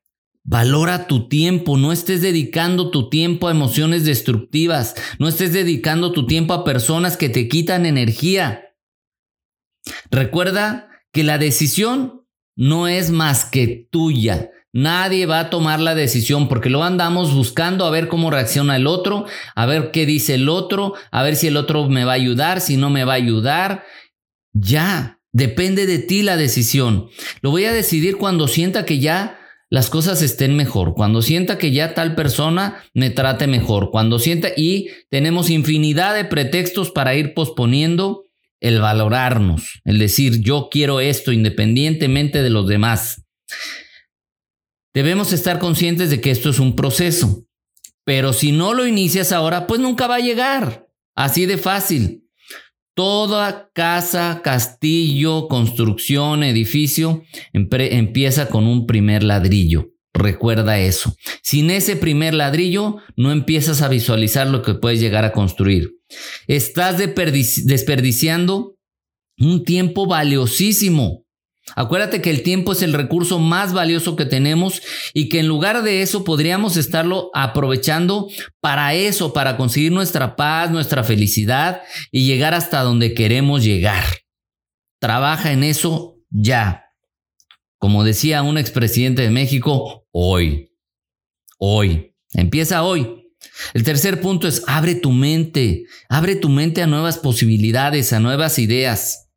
Valora 0.50 1.06
tu 1.06 1.28
tiempo, 1.28 1.76
no 1.76 1.92
estés 1.92 2.22
dedicando 2.22 2.90
tu 2.90 3.10
tiempo 3.10 3.48
a 3.48 3.50
emociones 3.50 4.06
destructivas, 4.06 4.94
no 5.18 5.28
estés 5.28 5.52
dedicando 5.52 6.12
tu 6.12 6.24
tiempo 6.24 6.54
a 6.54 6.64
personas 6.64 7.18
que 7.18 7.28
te 7.28 7.48
quitan 7.48 7.84
energía. 7.84 8.74
Recuerda 10.10 10.88
que 11.12 11.22
la 11.22 11.36
decisión 11.36 12.24
no 12.56 12.88
es 12.88 13.10
más 13.10 13.44
que 13.44 13.88
tuya. 13.90 14.50
Nadie 14.72 15.26
va 15.26 15.40
a 15.40 15.50
tomar 15.50 15.80
la 15.80 15.94
decisión 15.94 16.48
porque 16.48 16.70
lo 16.70 16.82
andamos 16.82 17.34
buscando 17.34 17.84
a 17.84 17.90
ver 17.90 18.08
cómo 18.08 18.30
reacciona 18.30 18.76
el 18.76 18.86
otro, 18.86 19.26
a 19.54 19.66
ver 19.66 19.90
qué 19.90 20.06
dice 20.06 20.36
el 20.36 20.48
otro, 20.48 20.94
a 21.10 21.22
ver 21.22 21.36
si 21.36 21.48
el 21.48 21.58
otro 21.58 21.90
me 21.90 22.06
va 22.06 22.12
a 22.12 22.14
ayudar, 22.14 22.62
si 22.62 22.78
no 22.78 22.88
me 22.88 23.04
va 23.04 23.12
a 23.12 23.16
ayudar. 23.16 23.84
Ya, 24.54 25.20
depende 25.30 25.84
de 25.84 25.98
ti 25.98 26.22
la 26.22 26.38
decisión. 26.38 27.10
Lo 27.42 27.50
voy 27.50 27.66
a 27.66 27.72
decidir 27.74 28.16
cuando 28.16 28.48
sienta 28.48 28.86
que 28.86 28.98
ya 28.98 29.37
las 29.70 29.90
cosas 29.90 30.22
estén 30.22 30.56
mejor, 30.56 30.94
cuando 30.94 31.20
sienta 31.20 31.58
que 31.58 31.72
ya 31.72 31.94
tal 31.94 32.14
persona 32.14 32.84
me 32.94 33.10
trate 33.10 33.46
mejor, 33.46 33.90
cuando 33.90 34.18
sienta 34.18 34.48
y 34.56 34.88
tenemos 35.10 35.50
infinidad 35.50 36.14
de 36.14 36.24
pretextos 36.24 36.90
para 36.90 37.14
ir 37.14 37.34
posponiendo 37.34 38.24
el 38.60 38.80
valorarnos, 38.80 39.80
el 39.84 39.98
decir 39.98 40.40
yo 40.40 40.68
quiero 40.70 41.00
esto 41.00 41.32
independientemente 41.32 42.42
de 42.42 42.50
los 42.50 42.66
demás. 42.66 43.24
Debemos 44.94 45.32
estar 45.32 45.58
conscientes 45.58 46.10
de 46.10 46.20
que 46.20 46.30
esto 46.30 46.50
es 46.50 46.58
un 46.58 46.74
proceso, 46.74 47.44
pero 48.04 48.32
si 48.32 48.52
no 48.52 48.72
lo 48.72 48.86
inicias 48.86 49.32
ahora, 49.32 49.66
pues 49.66 49.80
nunca 49.80 50.06
va 50.06 50.16
a 50.16 50.20
llegar. 50.20 50.88
Así 51.14 51.46
de 51.46 51.58
fácil. 51.58 52.27
Toda 52.98 53.70
casa, 53.74 54.40
castillo, 54.42 55.46
construcción, 55.46 56.42
edificio 56.42 57.22
empieza 57.52 58.48
con 58.48 58.66
un 58.66 58.88
primer 58.88 59.22
ladrillo. 59.22 59.92
Recuerda 60.12 60.80
eso. 60.80 61.14
Sin 61.40 61.70
ese 61.70 61.94
primer 61.94 62.34
ladrillo 62.34 62.96
no 63.14 63.30
empiezas 63.30 63.82
a 63.82 63.88
visualizar 63.88 64.48
lo 64.48 64.62
que 64.62 64.74
puedes 64.74 64.98
llegar 64.98 65.24
a 65.24 65.30
construir. 65.30 65.92
Estás 66.48 66.98
desperdiciando 66.98 68.74
un 69.38 69.62
tiempo 69.62 70.08
valiosísimo 70.08 71.24
Acuérdate 71.76 72.20
que 72.22 72.30
el 72.30 72.42
tiempo 72.42 72.72
es 72.72 72.82
el 72.82 72.92
recurso 72.92 73.38
más 73.38 73.72
valioso 73.72 74.16
que 74.16 74.24
tenemos 74.24 74.82
y 75.14 75.28
que 75.28 75.40
en 75.40 75.48
lugar 75.48 75.82
de 75.82 76.02
eso 76.02 76.24
podríamos 76.24 76.76
estarlo 76.76 77.30
aprovechando 77.34 78.28
para 78.60 78.94
eso, 78.94 79.32
para 79.32 79.56
conseguir 79.56 79.92
nuestra 79.92 80.36
paz, 80.36 80.70
nuestra 80.70 81.04
felicidad 81.04 81.82
y 82.10 82.26
llegar 82.26 82.54
hasta 82.54 82.82
donde 82.82 83.14
queremos 83.14 83.64
llegar. 83.64 84.04
Trabaja 85.00 85.52
en 85.52 85.64
eso 85.64 86.16
ya. 86.30 86.84
Como 87.78 88.02
decía 88.04 88.42
un 88.42 88.58
expresidente 88.58 89.22
de 89.22 89.30
México, 89.30 90.06
hoy. 90.10 90.72
Hoy. 91.58 92.14
Empieza 92.32 92.82
hoy. 92.82 93.18
El 93.74 93.84
tercer 93.84 94.20
punto 94.20 94.48
es 94.48 94.64
abre 94.66 94.94
tu 94.94 95.12
mente, 95.12 95.84
abre 96.08 96.36
tu 96.36 96.48
mente 96.48 96.82
a 96.82 96.86
nuevas 96.86 97.18
posibilidades, 97.18 98.12
a 98.12 98.20
nuevas 98.20 98.58
ideas. 98.58 99.27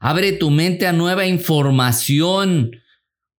Abre 0.00 0.32
tu 0.32 0.50
mente 0.50 0.86
a 0.86 0.92
nueva 0.92 1.26
información, 1.26 2.72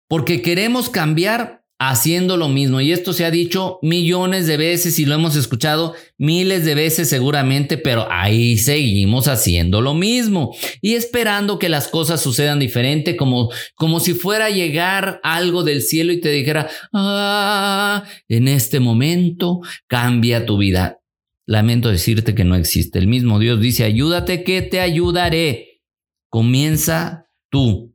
porque 0.08 0.42
queremos 0.42 0.90
cambiar 0.90 1.58
haciendo 1.78 2.36
lo 2.36 2.48
mismo. 2.48 2.80
Y 2.80 2.92
esto 2.92 3.12
se 3.12 3.24
ha 3.24 3.30
dicho 3.30 3.78
millones 3.82 4.46
de 4.46 4.56
veces 4.56 4.98
y 4.98 5.06
lo 5.06 5.14
hemos 5.14 5.36
escuchado 5.36 5.94
miles 6.16 6.64
de 6.64 6.74
veces 6.74 7.08
seguramente, 7.08 7.78
pero 7.78 8.06
ahí 8.10 8.58
seguimos 8.58 9.28
haciendo 9.28 9.80
lo 9.80 9.94
mismo 9.94 10.54
y 10.82 10.94
esperando 10.94 11.58
que 11.58 11.68
las 11.68 11.88
cosas 11.88 12.20
sucedan 12.20 12.58
diferente, 12.58 13.16
como, 13.16 13.50
como 13.76 14.00
si 14.00 14.14
fuera 14.14 14.46
a 14.46 14.50
llegar 14.50 15.20
algo 15.22 15.62
del 15.62 15.82
cielo 15.82 16.12
y 16.12 16.20
te 16.20 16.30
dijera, 16.30 16.68
ah, 16.92 18.04
en 18.28 18.48
este 18.48 18.80
momento 18.80 19.60
cambia 19.86 20.46
tu 20.46 20.58
vida. 20.58 20.98
Lamento 21.46 21.88
decirte 21.88 22.34
que 22.34 22.44
no 22.44 22.56
existe. 22.56 22.98
El 22.98 23.06
mismo 23.06 23.38
Dios 23.38 23.60
dice, 23.60 23.84
ayúdate 23.84 24.44
que 24.44 24.60
te 24.60 24.80
ayudaré. 24.80 25.67
Comienza 26.28 27.26
tú. 27.50 27.94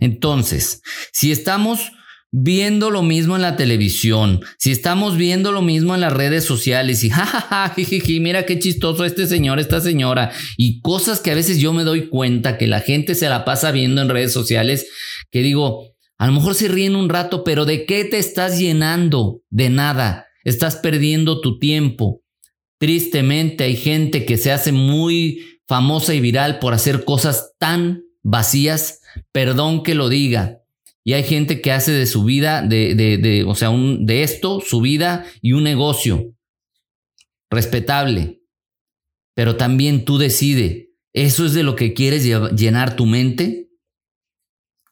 Entonces, 0.00 0.82
si 1.12 1.32
estamos 1.32 1.92
viendo 2.32 2.90
lo 2.90 3.02
mismo 3.02 3.36
en 3.36 3.42
la 3.42 3.56
televisión, 3.56 4.40
si 4.58 4.70
estamos 4.70 5.16
viendo 5.16 5.52
lo 5.52 5.62
mismo 5.62 5.94
en 5.94 6.00
las 6.00 6.12
redes 6.12 6.44
sociales 6.44 7.04
y 7.04 7.10
jajaja, 7.10 7.74
mira 8.20 8.44
qué 8.44 8.58
chistoso 8.58 9.04
este 9.04 9.26
señor, 9.26 9.58
esta 9.58 9.80
señora, 9.80 10.32
y 10.56 10.80
cosas 10.80 11.20
que 11.20 11.30
a 11.30 11.34
veces 11.34 11.58
yo 11.58 11.72
me 11.72 11.84
doy 11.84 12.08
cuenta 12.08 12.58
que 12.58 12.66
la 12.66 12.80
gente 12.80 13.14
se 13.14 13.28
la 13.28 13.44
pasa 13.44 13.70
viendo 13.70 14.02
en 14.02 14.08
redes 14.08 14.32
sociales, 14.32 14.86
que 15.30 15.42
digo, 15.42 15.94
a 16.18 16.26
lo 16.26 16.32
mejor 16.32 16.54
se 16.54 16.68
ríen 16.68 16.96
un 16.96 17.08
rato, 17.08 17.44
pero 17.44 17.64
¿de 17.64 17.84
qué 17.84 18.04
te 18.04 18.18
estás 18.18 18.58
llenando? 18.58 19.42
De 19.50 19.70
nada, 19.70 20.26
estás 20.44 20.76
perdiendo 20.76 21.40
tu 21.40 21.58
tiempo. 21.58 22.22
Tristemente 22.78 23.64
hay 23.64 23.76
gente 23.76 24.26
que 24.26 24.36
se 24.36 24.52
hace 24.52 24.72
muy 24.72 25.60
famosa 25.66 26.14
y 26.14 26.20
viral 26.20 26.58
por 26.58 26.74
hacer 26.74 27.04
cosas 27.04 27.54
tan 27.58 28.04
vacías, 28.22 29.00
perdón 29.32 29.82
que 29.82 29.94
lo 29.94 30.08
diga. 30.08 30.62
Y 31.04 31.12
hay 31.12 31.22
gente 31.22 31.60
que 31.60 31.72
hace 31.72 31.92
de 31.92 32.06
su 32.06 32.24
vida, 32.24 32.62
de, 32.62 32.94
de, 32.94 33.18
de 33.18 33.44
o 33.44 33.54
sea, 33.54 33.70
un, 33.70 34.06
de 34.06 34.22
esto, 34.22 34.60
su 34.60 34.80
vida 34.80 35.24
y 35.40 35.52
un 35.52 35.62
negocio. 35.62 36.34
Respetable. 37.48 38.42
Pero 39.34 39.56
también 39.56 40.04
tú 40.04 40.18
decide, 40.18 40.90
¿eso 41.12 41.46
es 41.46 41.54
de 41.54 41.62
lo 41.62 41.76
que 41.76 41.94
quieres 41.94 42.24
llenar 42.24 42.96
tu 42.96 43.06
mente? 43.06 43.65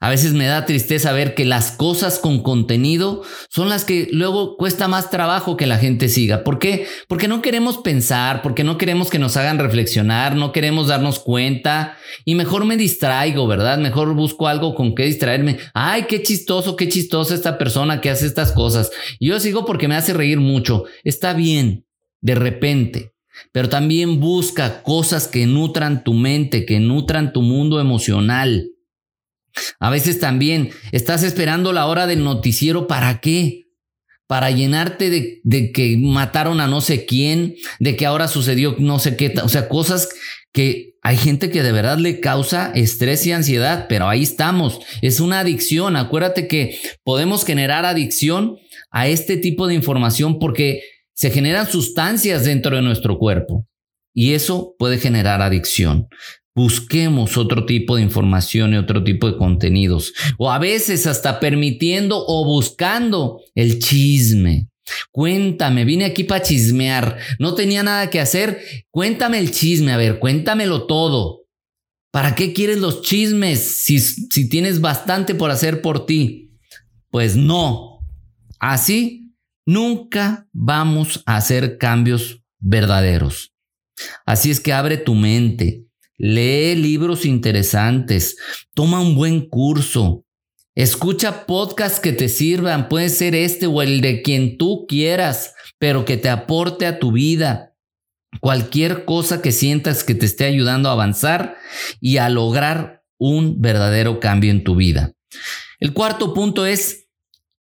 A 0.05 0.11
veces 0.11 0.35
me 0.35 0.45
da 0.45 0.67
tristeza 0.67 1.13
ver 1.13 1.35
que 1.35 1.47
las 1.47 1.71
cosas 1.71 2.19
con 2.19 2.43
contenido 2.43 3.23
son 3.49 3.71
las 3.71 3.87
que 3.87 4.07
luego 4.13 4.59
cuesta 4.59 4.87
más 4.87 5.09
trabajo 5.09 5.57
que 5.57 5.67
la 5.67 5.79
gente 5.79 6.11
siga. 6.11 6.45
¿Por 6.45 6.59
qué? 6.59 6.87
Porque 7.09 7.27
no 7.27 7.41
queremos 7.41 7.79
pensar, 7.79 8.43
porque 8.43 8.65
no 8.65 8.77
queremos 8.77 9.09
que 9.09 9.19
nos 9.19 9.39
hagan 9.39 9.59
reflexionar, 9.59 10.37
no 10.37 10.53
queremos 10.53 10.89
darnos 10.89 11.21
cuenta 11.21 11.97
y 12.27 12.35
mejor 12.35 12.67
me 12.67 12.77
distraigo, 12.77 13.47
¿verdad? 13.47 13.79
Mejor 13.79 14.13
busco 14.13 14.47
algo 14.47 14.75
con 14.75 14.95
que 14.95 15.07
distraerme. 15.07 15.57
Ay, 15.73 16.05
qué 16.07 16.23
chistoso, 16.23 16.77
qué 16.77 16.87
chistosa 16.87 17.35
esta 17.35 17.57
persona 17.57 18.03
que 18.03 18.11
hace 18.11 18.27
estas 18.27 18.53
cosas. 18.53 18.91
yo 19.21 19.41
sigo 19.41 19.65
porque 19.65 19.89
me 19.89 19.97
hace 19.97 20.13
reír 20.13 20.39
mucho. 20.39 20.85
Está 21.03 21.33
bien, 21.33 21.87
de 22.21 22.35
repente. 22.35 23.15
pero 23.53 23.71
también 23.71 24.21
busca 24.21 24.83
cosas 24.83 25.29
que 25.29 25.47
nutran 25.47 26.05
tu 26.05 26.13
mente, 26.13 26.67
que 26.67 26.79
nutran 26.79 27.33
tu 27.33 27.41
mundo 27.41 27.81
emocional. 27.81 28.74
A 29.81 29.91
veces 29.91 30.21
también 30.21 30.71
estás 30.93 31.23
esperando 31.23 31.73
la 31.73 31.87
hora 31.87 32.07
del 32.07 32.25
noticiero, 32.25 32.87
¿para 32.87 33.21
qué? 33.21 33.69
Para 34.27 34.51
llenarte 34.51 35.41
de, 35.45 35.73
que 35.73 35.97
mataron 35.99 36.61
a 36.61 36.67
no 36.67 36.81
sé 36.81 37.05
quién, 37.07 37.57
de 37.79 37.97
que 37.97 38.07
ahora 38.07 38.29
sucedió 38.29 38.75
no 38.79 38.99
sé 38.99 39.17
qué, 39.17 39.35
o 39.43 39.49
sea, 39.49 39.69
cosas 39.69 40.09
que 40.53 40.95
hay 41.03 41.17
gente 41.19 41.51
que 41.51 41.63
de 41.63 41.73
verdad 41.73 41.99
le 41.99 42.21
causa 42.21 42.73
estrés 42.75 43.27
y 43.27 43.33
ansiedad, 43.33 43.87
pero 43.89 44.09
ahí 44.09 44.23
estamos. 44.23 44.81
Es 45.03 45.21
una 45.21 45.41
adicción. 45.41 45.97
Acuérdate 45.97 46.49
que 46.49 46.79
podemos 47.03 47.45
generar 47.45 47.85
adicción 47.85 48.57
a 48.91 49.09
este 49.09 49.37
tipo 49.37 49.67
de 49.67 49.75
información 49.75 50.39
porque 50.39 50.83
se 51.13 51.31
generan 51.31 51.71
sustancias 51.71 52.45
dentro 52.45 52.77
de 52.77 52.83
nuestro 52.83 53.19
cuerpo 53.19 53.67
y 54.15 54.35
eso 54.35 54.75
puede 54.79 54.99
generar 54.99 55.43
adicción. 55.43 56.09
Busquemos 56.55 57.37
otro 57.37 57.67
tipo 57.67 57.97
de 57.97 58.03
información 58.03 58.75
y 58.75 58.77
otro 58.77 59.03
tipo 59.03 59.31
de 59.31 59.37
contenidos. 59.37 60.13
O 60.39 60.51
a 60.51 60.59
veces 60.59 61.07
hasta 61.07 61.41
permitiendo 61.41 62.25
o 62.27 62.45
buscando 62.45 63.41
el 63.55 63.81
chisme. 63.81 64.69
Cuéntame, 65.11 65.85
vine 65.85 66.05
aquí 66.05 66.25
para 66.25 66.43
chismear. 66.43 67.19
No 67.39 67.55
tenía 67.55 67.83
nada 67.83 68.11
que 68.11 68.21
hacer. 68.21 68.63
Cuéntame 68.91 69.39
el 69.39 69.51
chisme, 69.51 69.93
a 69.93 69.97
ver, 69.97 70.19
cuéntamelo 70.19 70.87
todo. 70.87 71.45
¿Para 72.13 72.37
qué 72.37 72.53
quieres 72.53 72.79
los 72.79 73.03
chismes 73.03 73.83
si, 73.85 73.99
si 73.99 74.49
tienes 74.49 74.81
bastante 74.81 75.35
por 75.35 75.51
hacer 75.51 75.83
por 75.83 76.07
ti? 76.07 76.53
Pues 77.11 77.35
no. 77.35 77.99
Así 78.61 79.33
nunca 79.67 80.47
vamos 80.53 81.23
a 81.27 81.37
hacer 81.37 81.79
cambios 81.79 82.43
verdaderos. 82.61 83.53
Así 84.27 84.51
es 84.51 84.61
que 84.61 84.73
abre 84.73 84.97
tu 84.97 85.15
mente, 85.15 85.84
lee 86.17 86.75
libros 86.77 87.25
interesantes, 87.25 88.37
toma 88.75 89.01
un 89.01 89.15
buen 89.15 89.49
curso, 89.49 90.25
escucha 90.75 91.47
podcasts 91.47 92.01
que 92.01 92.13
te 92.13 92.29
sirvan, 92.29 92.89
puede 92.89 93.09
ser 93.09 93.35
este 93.35 93.67
o 93.67 93.83
el 93.83 94.01
de 94.01 94.23
quien 94.23 94.57
tú 94.59 94.87
quieras, 94.89 95.55
pero 95.79 96.05
que 96.05 96.17
te 96.17 96.29
aporte 96.29 96.87
a 96.87 96.99
tu 96.99 97.13
vida. 97.13 97.75
Cualquier 98.41 99.05
cosa 99.05 99.41
que 99.43 99.53
sientas 99.53 100.03
que 100.03 100.15
te 100.15 100.27
esté 100.27 100.45
ayudando 100.45 100.89
a 100.89 100.93
avanzar 100.93 101.57
y 102.01 102.17
a 102.17 102.29
lograr 102.29 103.05
un 103.19 103.61
verdadero 103.61 104.19
cambio 104.19 104.51
en 104.51 104.65
tu 104.65 104.75
vida. 104.75 105.13
El 105.79 105.93
cuarto 105.93 106.35
punto 106.35 106.67
es 106.67 107.04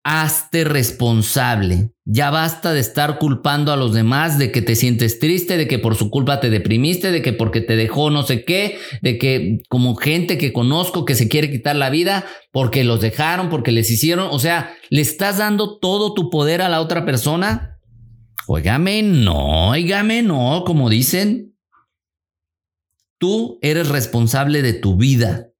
hazte 0.03 0.65
responsable. 0.65 1.91
Ya 2.05 2.29
basta 2.29 2.73
de 2.73 2.81
estar 2.81 3.17
culpando 3.17 3.71
a 3.71 3.77
los 3.77 3.93
demás 3.93 4.37
de 4.37 4.51
que 4.51 4.61
te 4.61 4.75
sientes 4.75 5.19
triste, 5.19 5.55
de 5.55 5.67
que 5.67 5.79
por 5.79 5.95
su 5.95 6.09
culpa 6.09 6.41
te 6.41 6.49
deprimiste, 6.49 7.11
de 7.11 7.21
que 7.21 7.31
porque 7.31 7.61
te 7.61 7.77
dejó 7.77 8.09
no 8.09 8.23
sé 8.23 8.43
qué, 8.43 8.77
de 9.01 9.17
que 9.17 9.59
como 9.69 9.95
gente 9.95 10.37
que 10.37 10.51
conozco 10.51 11.05
que 11.05 11.15
se 11.15 11.29
quiere 11.29 11.49
quitar 11.49 11.77
la 11.77 11.89
vida 11.89 12.25
porque 12.51 12.83
los 12.83 12.99
dejaron, 12.99 13.49
porque 13.49 13.71
les 13.71 13.89
hicieron, 13.89 14.27
o 14.29 14.39
sea, 14.39 14.75
le 14.89 15.01
estás 15.01 15.37
dando 15.37 15.79
todo 15.79 16.13
tu 16.13 16.29
poder 16.29 16.61
a 16.61 16.69
la 16.69 16.81
otra 16.81 17.05
persona. 17.05 17.79
Óigame, 18.47 19.01
no, 19.03 19.69
óigame, 19.69 20.21
no, 20.21 20.63
como 20.65 20.89
dicen. 20.89 21.55
Tú 23.17 23.57
eres 23.61 23.87
responsable 23.87 24.61
de 24.61 24.73
tu 24.73 24.97
vida. 24.97 25.52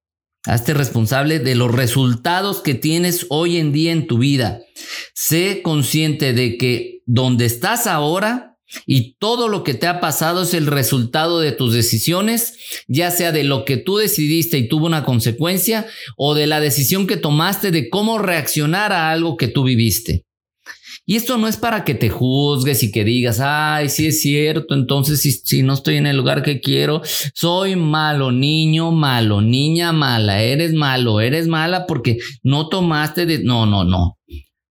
Hazte 0.46 0.74
responsable 0.74 1.38
de 1.38 1.54
los 1.54 1.72
resultados 1.72 2.60
que 2.60 2.74
tienes 2.74 3.26
hoy 3.30 3.56
en 3.56 3.72
día 3.72 3.92
en 3.92 4.06
tu 4.06 4.18
vida. 4.18 4.60
Sé 5.14 5.62
consciente 5.62 6.34
de 6.34 6.58
que 6.58 7.00
donde 7.06 7.46
estás 7.46 7.86
ahora 7.86 8.58
y 8.86 9.14
todo 9.14 9.48
lo 9.48 9.64
que 9.64 9.72
te 9.72 9.86
ha 9.86 10.00
pasado 10.00 10.42
es 10.42 10.52
el 10.52 10.66
resultado 10.66 11.40
de 11.40 11.52
tus 11.52 11.72
decisiones, 11.72 12.58
ya 12.88 13.10
sea 13.10 13.32
de 13.32 13.44
lo 13.44 13.64
que 13.64 13.78
tú 13.78 13.96
decidiste 13.96 14.58
y 14.58 14.68
tuvo 14.68 14.84
una 14.84 15.04
consecuencia 15.04 15.86
o 16.16 16.34
de 16.34 16.46
la 16.46 16.60
decisión 16.60 17.06
que 17.06 17.16
tomaste 17.16 17.70
de 17.70 17.88
cómo 17.88 18.18
reaccionar 18.18 18.92
a 18.92 19.10
algo 19.10 19.38
que 19.38 19.48
tú 19.48 19.64
viviste. 19.64 20.24
Y 21.06 21.16
esto 21.16 21.36
no 21.36 21.48
es 21.48 21.58
para 21.58 21.84
que 21.84 21.94
te 21.94 22.08
juzgues 22.08 22.82
y 22.82 22.90
que 22.90 23.04
digas, 23.04 23.38
ay, 23.40 23.90
sí 23.90 24.06
es 24.06 24.22
cierto, 24.22 24.74
entonces 24.74 25.20
si, 25.20 25.32
si, 25.32 25.62
no 25.62 25.74
estoy 25.74 25.96
en 25.96 26.06
el 26.06 26.16
lugar 26.16 26.42
que 26.42 26.60
quiero, 26.60 27.02
soy 27.34 27.76
malo, 27.76 28.32
niño 28.32 28.90
malo, 28.90 29.42
niña 29.42 29.92
mala, 29.92 30.42
eres 30.42 30.72
malo, 30.72 31.20
eres 31.20 31.46
mala 31.46 31.86
porque 31.86 32.18
no 32.42 32.68
tomaste 32.68 33.26
de... 33.26 33.44
No, 33.44 33.66
no, 33.66 33.84
no. 33.84 34.18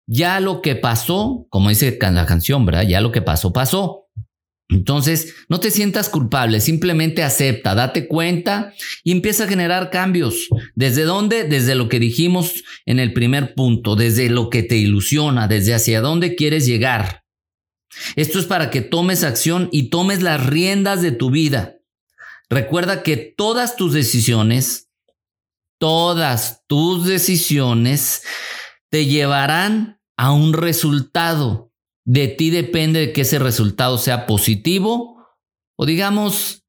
Ya 0.08 0.40
lo 0.40 0.62
que 0.62 0.76
pasó, 0.76 1.46
como 1.50 1.70
dice 1.70 1.98
la 2.02 2.26
canción, 2.26 2.66
¿verdad? 2.66 2.84
Ya 2.88 3.00
lo 3.00 3.12
que 3.12 3.22
pasó, 3.22 3.54
pasó. 3.54 4.03
Entonces, 4.74 5.36
no 5.50 5.60
te 5.60 5.72
sientas 5.72 6.10
culpable, 6.10 6.60
simplemente 6.60 7.24
acepta, 7.24 7.76
date 7.76 8.08
cuenta 8.08 8.74
y 9.04 9.12
empieza 9.12 9.44
a 9.44 9.48
generar 9.48 9.90
cambios. 9.90 10.48
¿Desde 10.76 11.04
dónde? 11.04 11.44
Desde 11.44 11.76
lo 11.76 11.90
que 11.90 12.00
dijimos 12.00 12.64
en 12.86 13.00
el 13.00 13.14
primer 13.14 13.54
punto, 13.54 13.96
desde 13.96 14.30
lo 14.30 14.50
que 14.50 14.64
te 14.64 14.78
ilusiona, 14.78 15.48
desde 15.48 15.74
hacia 15.74 16.02
dónde 16.02 16.36
quieres 16.36 16.66
llegar. 16.66 17.24
Esto 18.16 18.40
es 18.40 18.46
para 18.46 18.70
que 18.70 18.82
tomes 18.82 19.24
acción 19.24 19.70
y 19.72 19.90
tomes 19.90 20.22
las 20.22 20.46
riendas 20.46 21.02
de 21.02 21.12
tu 21.12 21.30
vida. 21.30 21.78
Recuerda 22.50 23.04
que 23.04 23.18
todas 23.18 23.76
tus 23.76 23.94
decisiones, 23.94 24.90
todas 25.80 26.64
tus 26.68 27.06
decisiones 27.06 28.24
te 28.90 29.06
llevarán 29.06 30.00
a 30.18 30.32
un 30.32 30.54
resultado. 30.54 31.73
De 32.06 32.28
ti 32.28 32.50
depende 32.50 33.00
de 33.00 33.14
que 33.14 33.22
ese 33.22 33.40
resultado 33.40 33.98
sea 33.98 34.26
positivo 34.26 35.26
o 35.76 35.86
digamos 35.86 36.64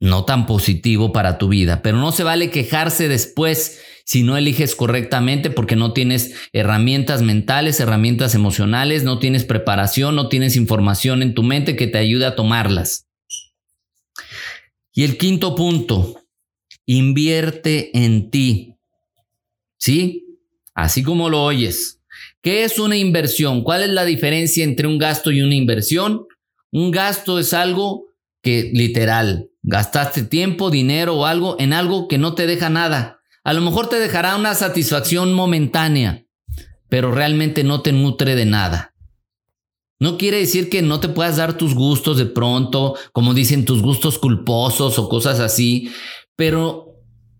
no 0.00 0.24
tan 0.24 0.46
positivo 0.46 1.12
para 1.12 1.38
tu 1.38 1.48
vida, 1.48 1.80
pero 1.82 1.98
no 1.98 2.12
se 2.12 2.24
vale 2.24 2.50
quejarse 2.50 3.08
después 3.08 3.80
si 4.04 4.22
no 4.22 4.36
eliges 4.36 4.74
correctamente 4.74 5.50
porque 5.50 5.76
no 5.76 5.92
tienes 5.92 6.34
herramientas 6.52 7.22
mentales, 7.22 7.80
herramientas 7.80 8.34
emocionales, 8.34 9.02
no 9.02 9.18
tienes 9.18 9.44
preparación, 9.44 10.14
no 10.14 10.28
tienes 10.28 10.56
información 10.56 11.22
en 11.22 11.34
tu 11.34 11.42
mente 11.42 11.74
que 11.74 11.86
te 11.86 11.98
ayude 11.98 12.26
a 12.26 12.36
tomarlas. 12.36 13.06
Y 14.92 15.04
el 15.04 15.16
quinto 15.16 15.54
punto, 15.54 16.20
invierte 16.86 17.96
en 17.98 18.30
ti. 18.30 18.76
¿Sí? 19.78 20.38
Así 20.74 21.02
como 21.02 21.30
lo 21.30 21.42
oyes. 21.42 22.00
¿Qué 22.44 22.62
es 22.64 22.78
una 22.78 22.98
inversión? 22.98 23.62
¿Cuál 23.62 23.84
es 23.84 23.88
la 23.88 24.04
diferencia 24.04 24.64
entre 24.64 24.86
un 24.86 24.98
gasto 24.98 25.30
y 25.30 25.40
una 25.40 25.54
inversión? 25.54 26.26
Un 26.70 26.90
gasto 26.90 27.38
es 27.38 27.54
algo 27.54 28.04
que 28.42 28.70
literal, 28.74 29.48
gastaste 29.62 30.24
tiempo, 30.24 30.70
dinero 30.70 31.16
o 31.16 31.24
algo 31.24 31.56
en 31.58 31.72
algo 31.72 32.06
que 32.06 32.18
no 32.18 32.34
te 32.34 32.46
deja 32.46 32.68
nada. 32.68 33.18
A 33.44 33.54
lo 33.54 33.62
mejor 33.62 33.88
te 33.88 33.98
dejará 33.98 34.36
una 34.36 34.54
satisfacción 34.54 35.32
momentánea, 35.32 36.26
pero 36.90 37.12
realmente 37.12 37.64
no 37.64 37.80
te 37.80 37.92
nutre 37.92 38.34
de 38.34 38.44
nada. 38.44 38.94
No 39.98 40.18
quiere 40.18 40.36
decir 40.36 40.68
que 40.68 40.82
no 40.82 41.00
te 41.00 41.08
puedas 41.08 41.38
dar 41.38 41.56
tus 41.56 41.74
gustos 41.74 42.18
de 42.18 42.26
pronto, 42.26 42.94
como 43.12 43.32
dicen 43.32 43.64
tus 43.64 43.80
gustos 43.80 44.18
culposos 44.18 44.98
o 44.98 45.08
cosas 45.08 45.40
así, 45.40 45.90
pero 46.36 46.94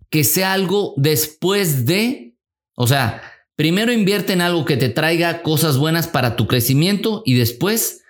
que 0.09 0.23
sea 0.23 0.53
algo 0.53 0.95
después 0.97 1.85
de, 1.85 2.35
o 2.75 2.87
sea, 2.87 3.21
Primero 3.55 3.93
invierte 3.93 4.33
en 4.33 4.41
algo 4.41 4.65
que 4.65 4.77
te 4.77 4.89
traiga 4.89 5.41
cosas 5.41 5.77
buenas 5.77 6.07
para 6.07 6.35
tu 6.35 6.47
crecimiento 6.47 7.23
y 7.25 7.35
después 7.35 8.03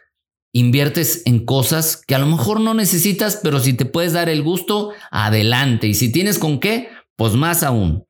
inviertes 0.52 1.22
en 1.26 1.46
cosas 1.46 2.02
que 2.08 2.16
a 2.16 2.20
lo 2.20 2.28
mejor 2.28 2.62
no 2.62 2.74
necesitas, 2.74 3.40
pero 3.44 3.60
si 3.60 3.74
te 3.74 3.86
puedes 3.86 4.14
dar 4.14 4.30
el 4.30 4.42
gusto, 4.42 4.94
adelante. 5.12 5.88
Y 5.88 5.94
si 5.94 6.12
tienes 6.12 6.40
con 6.40 6.60
qué, 6.60 6.90
pues 7.16 7.34
más 7.34 7.62
aún. 7.62 8.06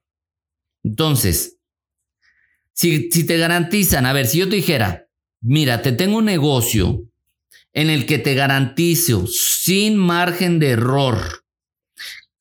Entonces, 0.84 1.58
si, 2.72 3.10
te 3.10 3.38
garantizan, 3.38 4.06
a 4.06 4.14
ver, 4.14 4.28
si 4.28 4.38
yo 4.38 4.50
te 4.50 4.58
dijera, 4.58 5.08
mira, 5.42 5.82
te 5.82 5.92
tengo 5.92 6.18
un 6.18 6.26
negocio 6.26 7.10
en 7.74 7.90
el 7.90 8.06
que 8.06 8.20
te 8.20 8.36
garantizo 8.36 9.26
sin 9.28 9.98
margen 9.98 10.60
de 10.60 10.70
error 10.72 11.44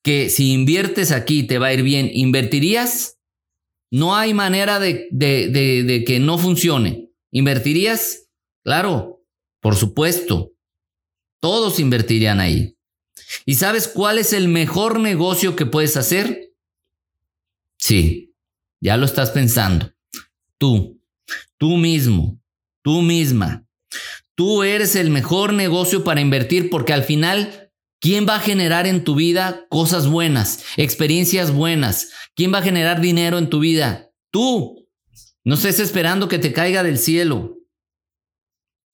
que 0.03 0.29
si 0.29 0.53
inviertes 0.53 1.13
aquí 1.13 1.45
te 1.45 1.59
va 1.59 1.69
a 1.69 1.73
ir 1.73 1.83
bien, 1.83 2.11
¿invertirías? 2.13 3.14
No 3.91 4.17
hay 4.17 4.35
manera 4.35 4.81
de, 4.81 5.09
que 6.07 6.19
no 6.21 6.39
funcione. 6.39 7.11
¿Invertirías? 7.31 8.29
Claro, 8.63 9.23
por 9.61 9.77
supuesto. 9.77 10.53
Todos 11.41 11.79
invertirían 11.79 12.41
ahí. 12.41 12.77
¿Y 13.45 13.55
sabes 13.55 13.89
cuál 13.89 14.19
es 14.19 14.33
el 14.33 14.49
mejor 14.49 15.01
negocio 15.01 15.57
que 15.57 15.67
puedes 15.67 15.97
hacer? 15.97 16.53
Sí, 17.77 18.35
ya 18.81 18.97
lo 18.97 19.05
estás 19.05 19.31
pensando. 19.31 19.93
Tú, 20.59 21.01
tú 21.59 21.77
mismo, 21.77 22.41
tú 22.83 23.03
misma. 23.03 23.67
Tú 24.35 24.63
eres 24.63 24.97
el 24.97 25.11
mejor 25.11 25.53
negocio 25.53 26.03
para 26.03 26.21
invertir 26.21 26.71
porque 26.71 26.93
al 26.93 27.05
final 27.05 27.64
¿Quién 28.05 28.27
va 28.29 28.35
a 28.35 28.41
generar 28.41 28.87
en 28.87 29.03
tu 29.03 29.15
vida 29.15 29.65
cosas 29.71 30.07
buenas, 30.07 30.63
experiencias 30.77 31.51
buenas? 31.51 32.11
¿Quién 32.37 32.53
va 32.53 32.59
a 32.59 32.63
generar 32.63 33.01
dinero 33.01 33.39
en 33.39 33.49
tu 33.49 33.61
vida? 33.61 34.11
Tú. 34.31 34.87
No 35.43 35.55
estés 35.55 35.81
esperando 35.81 36.29
que 36.29 36.39
te 36.39 36.53
caiga 36.53 36.83
del 36.83 36.99
cielo. 36.99 37.57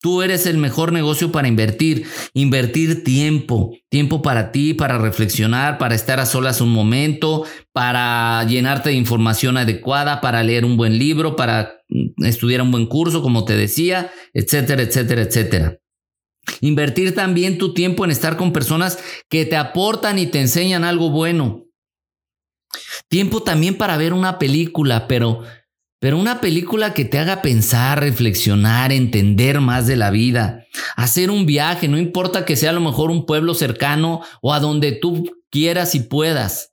Tú 0.01 0.23
eres 0.23 0.47
el 0.47 0.59
mejor 0.59 0.93
negocio 0.93 1.33
para 1.33 1.49
invertir. 1.49 2.07
Invertir 2.35 3.03
tiempo. 3.03 3.77
Tiempo 3.89 4.23
para 4.23 4.53
ti, 4.53 4.75
para 4.75 4.97
reflexionar, 4.97 5.77
para 5.77 5.97
estar 5.97 6.21
a 6.21 6.25
solas 6.25 6.61
un 6.61 6.73
momento, 6.73 7.45
para 7.73 8.45
llenarte 8.45 8.91
de 8.91 8.95
información 8.95 9.57
adecuada, 9.57 10.21
para 10.21 10.45
leer 10.45 10.65
un 10.65 10.77
buen 10.77 11.01
libro, 11.01 11.35
para 11.35 11.81
mm, 11.89 12.27
estudiar 12.27 12.63
un 12.63 12.71
buen 12.71 12.87
curso, 12.87 13.23
como 13.23 13.45
te 13.45 13.57
decía, 13.57 14.13
etcétera, 14.35 14.83
etcétera, 14.83 15.23
etcétera. 15.23 15.81
Invertir 16.61 17.15
también 17.15 17.59
tu 17.59 17.75
tiempo 17.75 18.05
en 18.05 18.11
estar 18.11 18.37
con 18.37 18.53
personas 18.53 18.99
que 19.29 19.45
te 19.45 19.57
aportan 19.57 20.19
y 20.19 20.27
te 20.27 20.41
enseñan 20.41 20.85
algo 20.85 21.11
bueno. 21.11 21.67
Tiempo 23.09 23.43
también 23.43 23.77
para 23.77 23.97
ver 23.97 24.13
una 24.13 24.39
película, 24.39 25.09
pero 25.09 25.43
pero 26.01 26.17
una 26.17 26.41
película 26.41 26.95
que 26.95 27.05
te 27.05 27.19
haga 27.19 27.43
pensar, 27.43 28.01
reflexionar, 28.01 28.91
entender 28.91 29.61
más 29.61 29.87
de 29.87 29.97
la 29.97 30.11
vida, 30.11 30.65
hacer 30.97 31.31
un 31.31 31.45
viaje, 31.45 31.89
no 31.89 31.99
importa 31.99 32.47
que 32.47 32.57
sea 32.57 32.71
a 32.71 32.73
lo 32.73 32.81
mejor 32.81 33.11
un 33.11 33.27
pueblo 33.27 33.53
cercano 33.53 34.23
o 34.41 34.55
a 34.55 34.61
donde 34.61 34.93
tú 34.93 35.31
quieras 35.51 35.95
y 35.95 36.01
puedas, 36.01 36.73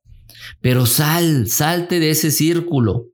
pero 0.62 0.86
sal, 0.86 1.50
salte 1.50 2.00
de 2.00 2.12
ese 2.12 2.32
círculo. 2.32 3.08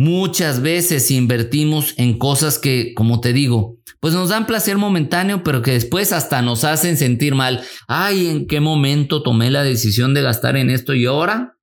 Muchas 0.00 0.62
veces 0.62 1.10
invertimos 1.10 1.94
en 1.96 2.18
cosas 2.18 2.60
que, 2.60 2.94
como 2.94 3.20
te 3.20 3.32
digo, 3.32 3.78
pues 3.98 4.14
nos 4.14 4.28
dan 4.28 4.46
placer 4.46 4.78
momentáneo, 4.78 5.42
pero 5.42 5.60
que 5.60 5.72
después 5.72 6.12
hasta 6.12 6.40
nos 6.40 6.62
hacen 6.62 6.96
sentir 6.96 7.34
mal. 7.34 7.64
Ay, 7.88 8.28
¿en 8.28 8.46
qué 8.46 8.60
momento 8.60 9.24
tomé 9.24 9.50
la 9.50 9.64
decisión 9.64 10.14
de 10.14 10.22
gastar 10.22 10.56
en 10.56 10.70
esto 10.70 10.94
y 10.94 11.06
ahora? 11.06 11.56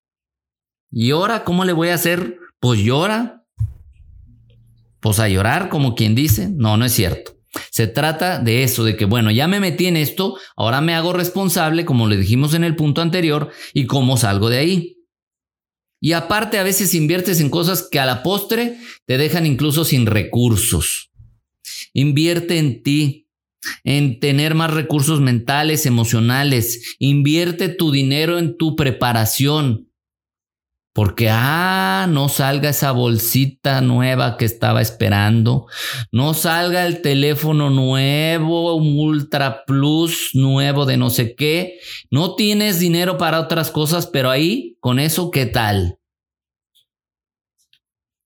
¿Y 0.90 1.12
ahora 1.12 1.44
cómo 1.44 1.64
le 1.64 1.72
voy 1.72 1.88
a 1.88 1.94
hacer? 1.94 2.36
Pues 2.60 2.80
llora, 2.80 3.42
pues 5.00 5.18
a 5.18 5.30
llorar, 5.30 5.70
como 5.70 5.94
quien 5.94 6.14
dice. 6.14 6.50
No, 6.54 6.76
no 6.76 6.84
es 6.84 6.92
cierto. 6.92 7.38
Se 7.70 7.86
trata 7.86 8.38
de 8.38 8.64
eso, 8.64 8.84
de 8.84 8.98
que 8.98 9.06
bueno, 9.06 9.30
ya 9.30 9.48
me 9.48 9.60
metí 9.60 9.86
en 9.86 9.96
esto, 9.96 10.36
ahora 10.58 10.82
me 10.82 10.94
hago 10.94 11.14
responsable, 11.14 11.86
como 11.86 12.06
le 12.06 12.18
dijimos 12.18 12.52
en 12.52 12.64
el 12.64 12.76
punto 12.76 13.00
anterior, 13.00 13.50
y 13.72 13.86
cómo 13.86 14.18
salgo 14.18 14.50
de 14.50 14.58
ahí. 14.58 14.95
Y 16.00 16.12
aparte 16.12 16.58
a 16.58 16.62
veces 16.62 16.94
inviertes 16.94 17.40
en 17.40 17.50
cosas 17.50 17.88
que 17.90 17.98
a 17.98 18.06
la 18.06 18.22
postre 18.22 18.78
te 19.06 19.18
dejan 19.18 19.46
incluso 19.46 19.84
sin 19.84 20.06
recursos. 20.06 21.10
Invierte 21.92 22.58
en 22.58 22.82
ti, 22.82 23.26
en 23.84 24.20
tener 24.20 24.54
más 24.54 24.72
recursos 24.72 25.20
mentales, 25.20 25.86
emocionales. 25.86 26.96
Invierte 26.98 27.68
tu 27.68 27.90
dinero 27.90 28.38
en 28.38 28.56
tu 28.56 28.76
preparación. 28.76 29.85
Porque, 30.96 31.28
ah, 31.30 32.06
no 32.08 32.30
salga 32.30 32.70
esa 32.70 32.90
bolsita 32.90 33.82
nueva 33.82 34.38
que 34.38 34.46
estaba 34.46 34.80
esperando. 34.80 35.66
No 36.10 36.32
salga 36.32 36.86
el 36.86 37.02
teléfono 37.02 37.68
nuevo, 37.68 38.74
un 38.76 38.98
Ultra 38.98 39.66
Plus 39.66 40.30
nuevo 40.32 40.86
de 40.86 40.96
no 40.96 41.10
sé 41.10 41.34
qué. 41.34 41.78
No 42.10 42.34
tienes 42.34 42.78
dinero 42.78 43.18
para 43.18 43.40
otras 43.40 43.70
cosas, 43.70 44.06
pero 44.06 44.30
ahí, 44.30 44.78
con 44.80 44.98
eso, 44.98 45.30
¿qué 45.30 45.44
tal? 45.44 45.98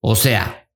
O 0.00 0.14
sea, 0.14 0.70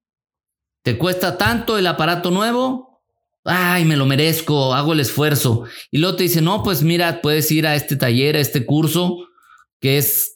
¿te 0.83 0.99
cuesta 0.99 1.39
tanto 1.39 1.79
el 1.79 1.87
aparato 1.87 2.33
nuevo? 2.33 3.05
Ay, 3.45 3.85
me 3.85 3.97
lo 3.97 4.07
merezco, 4.07 4.75
hago 4.75 4.95
el 4.95 5.01
esfuerzo. 5.01 5.63
Y 5.93 5.99
luego 5.99 6.17
te 6.17 6.25
dice, 6.25 6.43
no, 6.43 6.65
pues 6.65 6.83
mira, 6.83 7.21
puedes 7.21 7.53
ir 7.53 7.69
a 7.69 7.77
este 7.77 7.95
taller, 7.95 8.35
a 8.35 8.41
este 8.41 8.67
curso, 8.67 9.29
que 9.79 9.99
es 9.99 10.34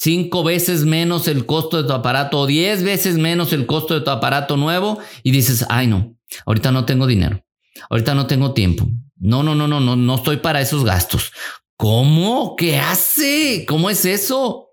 cinco 0.00 0.42
veces 0.42 0.86
menos 0.86 1.28
el 1.28 1.44
costo 1.44 1.76
de 1.76 1.86
tu 1.86 1.92
aparato 1.92 2.38
o 2.38 2.46
diez 2.46 2.82
veces 2.82 3.18
menos 3.18 3.52
el 3.52 3.66
costo 3.66 3.92
de 3.92 4.00
tu 4.00 4.10
aparato 4.10 4.56
nuevo 4.56 4.98
y 5.22 5.30
dices, 5.30 5.66
ay 5.68 5.88
no, 5.88 6.16
ahorita 6.46 6.72
no 6.72 6.86
tengo 6.86 7.06
dinero, 7.06 7.44
ahorita 7.90 8.14
no 8.14 8.26
tengo 8.26 8.54
tiempo. 8.54 8.88
No, 9.16 9.42
no, 9.42 9.54
no, 9.54 9.68
no, 9.68 9.80
no, 9.80 9.96
no 9.96 10.14
estoy 10.14 10.38
para 10.38 10.62
esos 10.62 10.82
gastos. 10.82 11.32
¿Cómo? 11.76 12.56
¿Qué 12.56 12.78
hace? 12.78 13.66
¿Cómo 13.68 13.90
es 13.90 14.06
eso? 14.06 14.70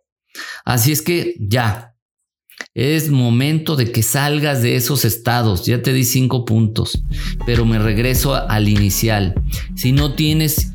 Así 0.63 0.93
es 0.93 1.01
que 1.01 1.35
ya, 1.37 1.93
es 2.73 3.09
momento 3.09 3.75
de 3.75 3.91
que 3.91 4.03
salgas 4.03 4.61
de 4.61 4.77
esos 4.77 5.03
estados. 5.03 5.65
Ya 5.65 5.81
te 5.81 5.91
di 5.91 6.05
cinco 6.05 6.45
puntos, 6.45 7.03
pero 7.45 7.65
me 7.65 7.79
regreso 7.79 8.35
al 8.35 8.69
inicial. 8.69 9.35
Si 9.75 9.91
no 9.91 10.15
tienes 10.15 10.71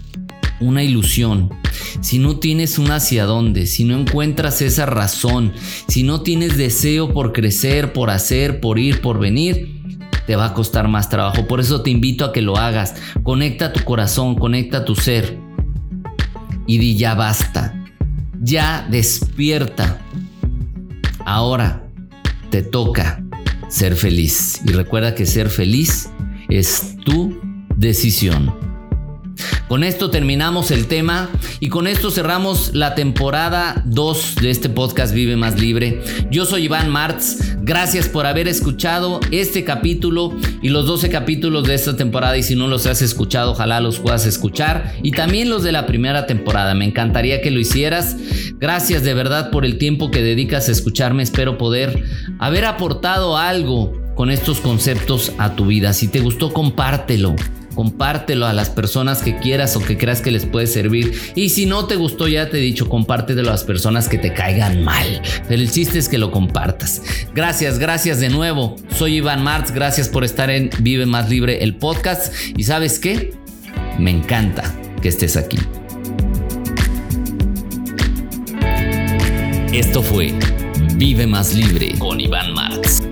una 0.62 0.82
ilusión, 0.82 1.50
si 2.00 2.18
no 2.18 2.38
tienes 2.38 2.78
un 2.78 2.90
hacia 2.90 3.24
dónde, 3.24 3.66
si 3.66 3.84
no 3.84 3.98
encuentras 3.98 4.62
esa 4.62 4.86
razón, 4.86 5.52
si 5.88 6.02
no 6.02 6.22
tienes 6.22 6.56
deseo 6.56 7.12
por 7.12 7.32
crecer, 7.32 7.92
por 7.92 8.10
hacer, 8.10 8.60
por 8.60 8.78
ir, 8.78 9.00
por 9.00 9.18
venir, 9.18 9.82
te 10.26 10.36
va 10.36 10.46
a 10.46 10.54
costar 10.54 10.88
más 10.88 11.08
trabajo. 11.08 11.46
Por 11.46 11.60
eso 11.60 11.82
te 11.82 11.90
invito 11.90 12.24
a 12.24 12.32
que 12.32 12.42
lo 12.42 12.56
hagas. 12.56 12.94
Conecta 13.22 13.72
tu 13.72 13.84
corazón, 13.84 14.36
conecta 14.36 14.84
tu 14.84 14.94
ser 14.94 15.38
y 16.66 16.78
di 16.78 16.96
ya 16.96 17.14
basta. 17.14 17.74
Ya 18.40 18.86
despierta. 18.90 20.00
Ahora 21.24 21.88
te 22.50 22.62
toca 22.62 23.22
ser 23.68 23.94
feliz. 23.94 24.60
Y 24.66 24.72
recuerda 24.72 25.14
que 25.14 25.26
ser 25.26 25.48
feliz 25.48 26.10
es 26.48 26.96
tu 27.04 27.40
decisión. 27.76 28.71
Con 29.72 29.84
esto 29.84 30.10
terminamos 30.10 30.70
el 30.70 30.86
tema 30.86 31.30
y 31.58 31.70
con 31.70 31.86
esto 31.86 32.10
cerramos 32.10 32.74
la 32.74 32.94
temporada 32.94 33.82
2 33.86 34.34
de 34.42 34.50
este 34.50 34.68
podcast 34.68 35.14
Vive 35.14 35.36
Más 35.36 35.58
Libre. 35.58 36.02
Yo 36.30 36.44
soy 36.44 36.64
Iván 36.64 36.90
Martz. 36.90 37.56
Gracias 37.62 38.06
por 38.06 38.26
haber 38.26 38.48
escuchado 38.48 39.18
este 39.30 39.64
capítulo 39.64 40.36
y 40.60 40.68
los 40.68 40.84
12 40.84 41.08
capítulos 41.08 41.66
de 41.66 41.72
esta 41.72 41.96
temporada. 41.96 42.36
Y 42.36 42.42
si 42.42 42.54
no 42.54 42.68
los 42.68 42.84
has 42.84 43.00
escuchado, 43.00 43.52
ojalá 43.52 43.80
los 43.80 43.98
puedas 43.98 44.26
escuchar. 44.26 44.92
Y 45.02 45.12
también 45.12 45.48
los 45.48 45.62
de 45.62 45.72
la 45.72 45.86
primera 45.86 46.26
temporada. 46.26 46.74
Me 46.74 46.84
encantaría 46.84 47.40
que 47.40 47.50
lo 47.50 47.58
hicieras. 47.58 48.18
Gracias 48.58 49.04
de 49.04 49.14
verdad 49.14 49.50
por 49.50 49.64
el 49.64 49.78
tiempo 49.78 50.10
que 50.10 50.20
dedicas 50.22 50.68
a 50.68 50.72
escucharme. 50.72 51.22
Espero 51.22 51.56
poder 51.56 52.04
haber 52.38 52.66
aportado 52.66 53.38
algo 53.38 53.94
con 54.16 54.30
estos 54.30 54.60
conceptos 54.60 55.32
a 55.38 55.56
tu 55.56 55.64
vida. 55.64 55.94
Si 55.94 56.08
te 56.08 56.20
gustó, 56.20 56.52
compártelo 56.52 57.34
compártelo 57.74 58.46
a 58.46 58.52
las 58.52 58.70
personas 58.70 59.22
que 59.22 59.36
quieras 59.36 59.76
o 59.76 59.80
que 59.80 59.96
creas 59.96 60.20
que 60.20 60.30
les 60.30 60.46
puede 60.46 60.66
servir. 60.66 61.12
Y 61.34 61.50
si 61.50 61.66
no 61.66 61.86
te 61.86 61.96
gustó, 61.96 62.28
ya 62.28 62.48
te 62.50 62.58
he 62.58 62.60
dicho, 62.60 62.88
compártelo 62.88 63.48
a 63.48 63.52
las 63.52 63.64
personas 63.64 64.08
que 64.08 64.18
te 64.18 64.32
caigan 64.32 64.82
mal. 64.82 65.22
Pero 65.48 65.60
el 65.60 65.70
chiste 65.70 65.98
es 65.98 66.08
que 66.08 66.18
lo 66.18 66.30
compartas. 66.30 67.02
Gracias, 67.34 67.78
gracias 67.78 68.20
de 68.20 68.28
nuevo. 68.28 68.76
Soy 68.96 69.16
Iván 69.16 69.42
Martz, 69.42 69.72
gracias 69.72 70.08
por 70.08 70.24
estar 70.24 70.50
en 70.50 70.70
Vive 70.80 71.06
Más 71.06 71.28
Libre, 71.28 71.62
el 71.62 71.76
podcast. 71.76 72.32
Y 72.56 72.64
sabes 72.64 72.98
qué? 72.98 73.34
Me 73.98 74.10
encanta 74.10 74.74
que 75.00 75.08
estés 75.08 75.36
aquí. 75.36 75.58
Esto 79.72 80.02
fue 80.02 80.34
Vive 80.96 81.26
Más 81.26 81.54
Libre 81.54 81.94
con 81.98 82.20
Iván 82.20 82.52
Martz. 82.52 83.11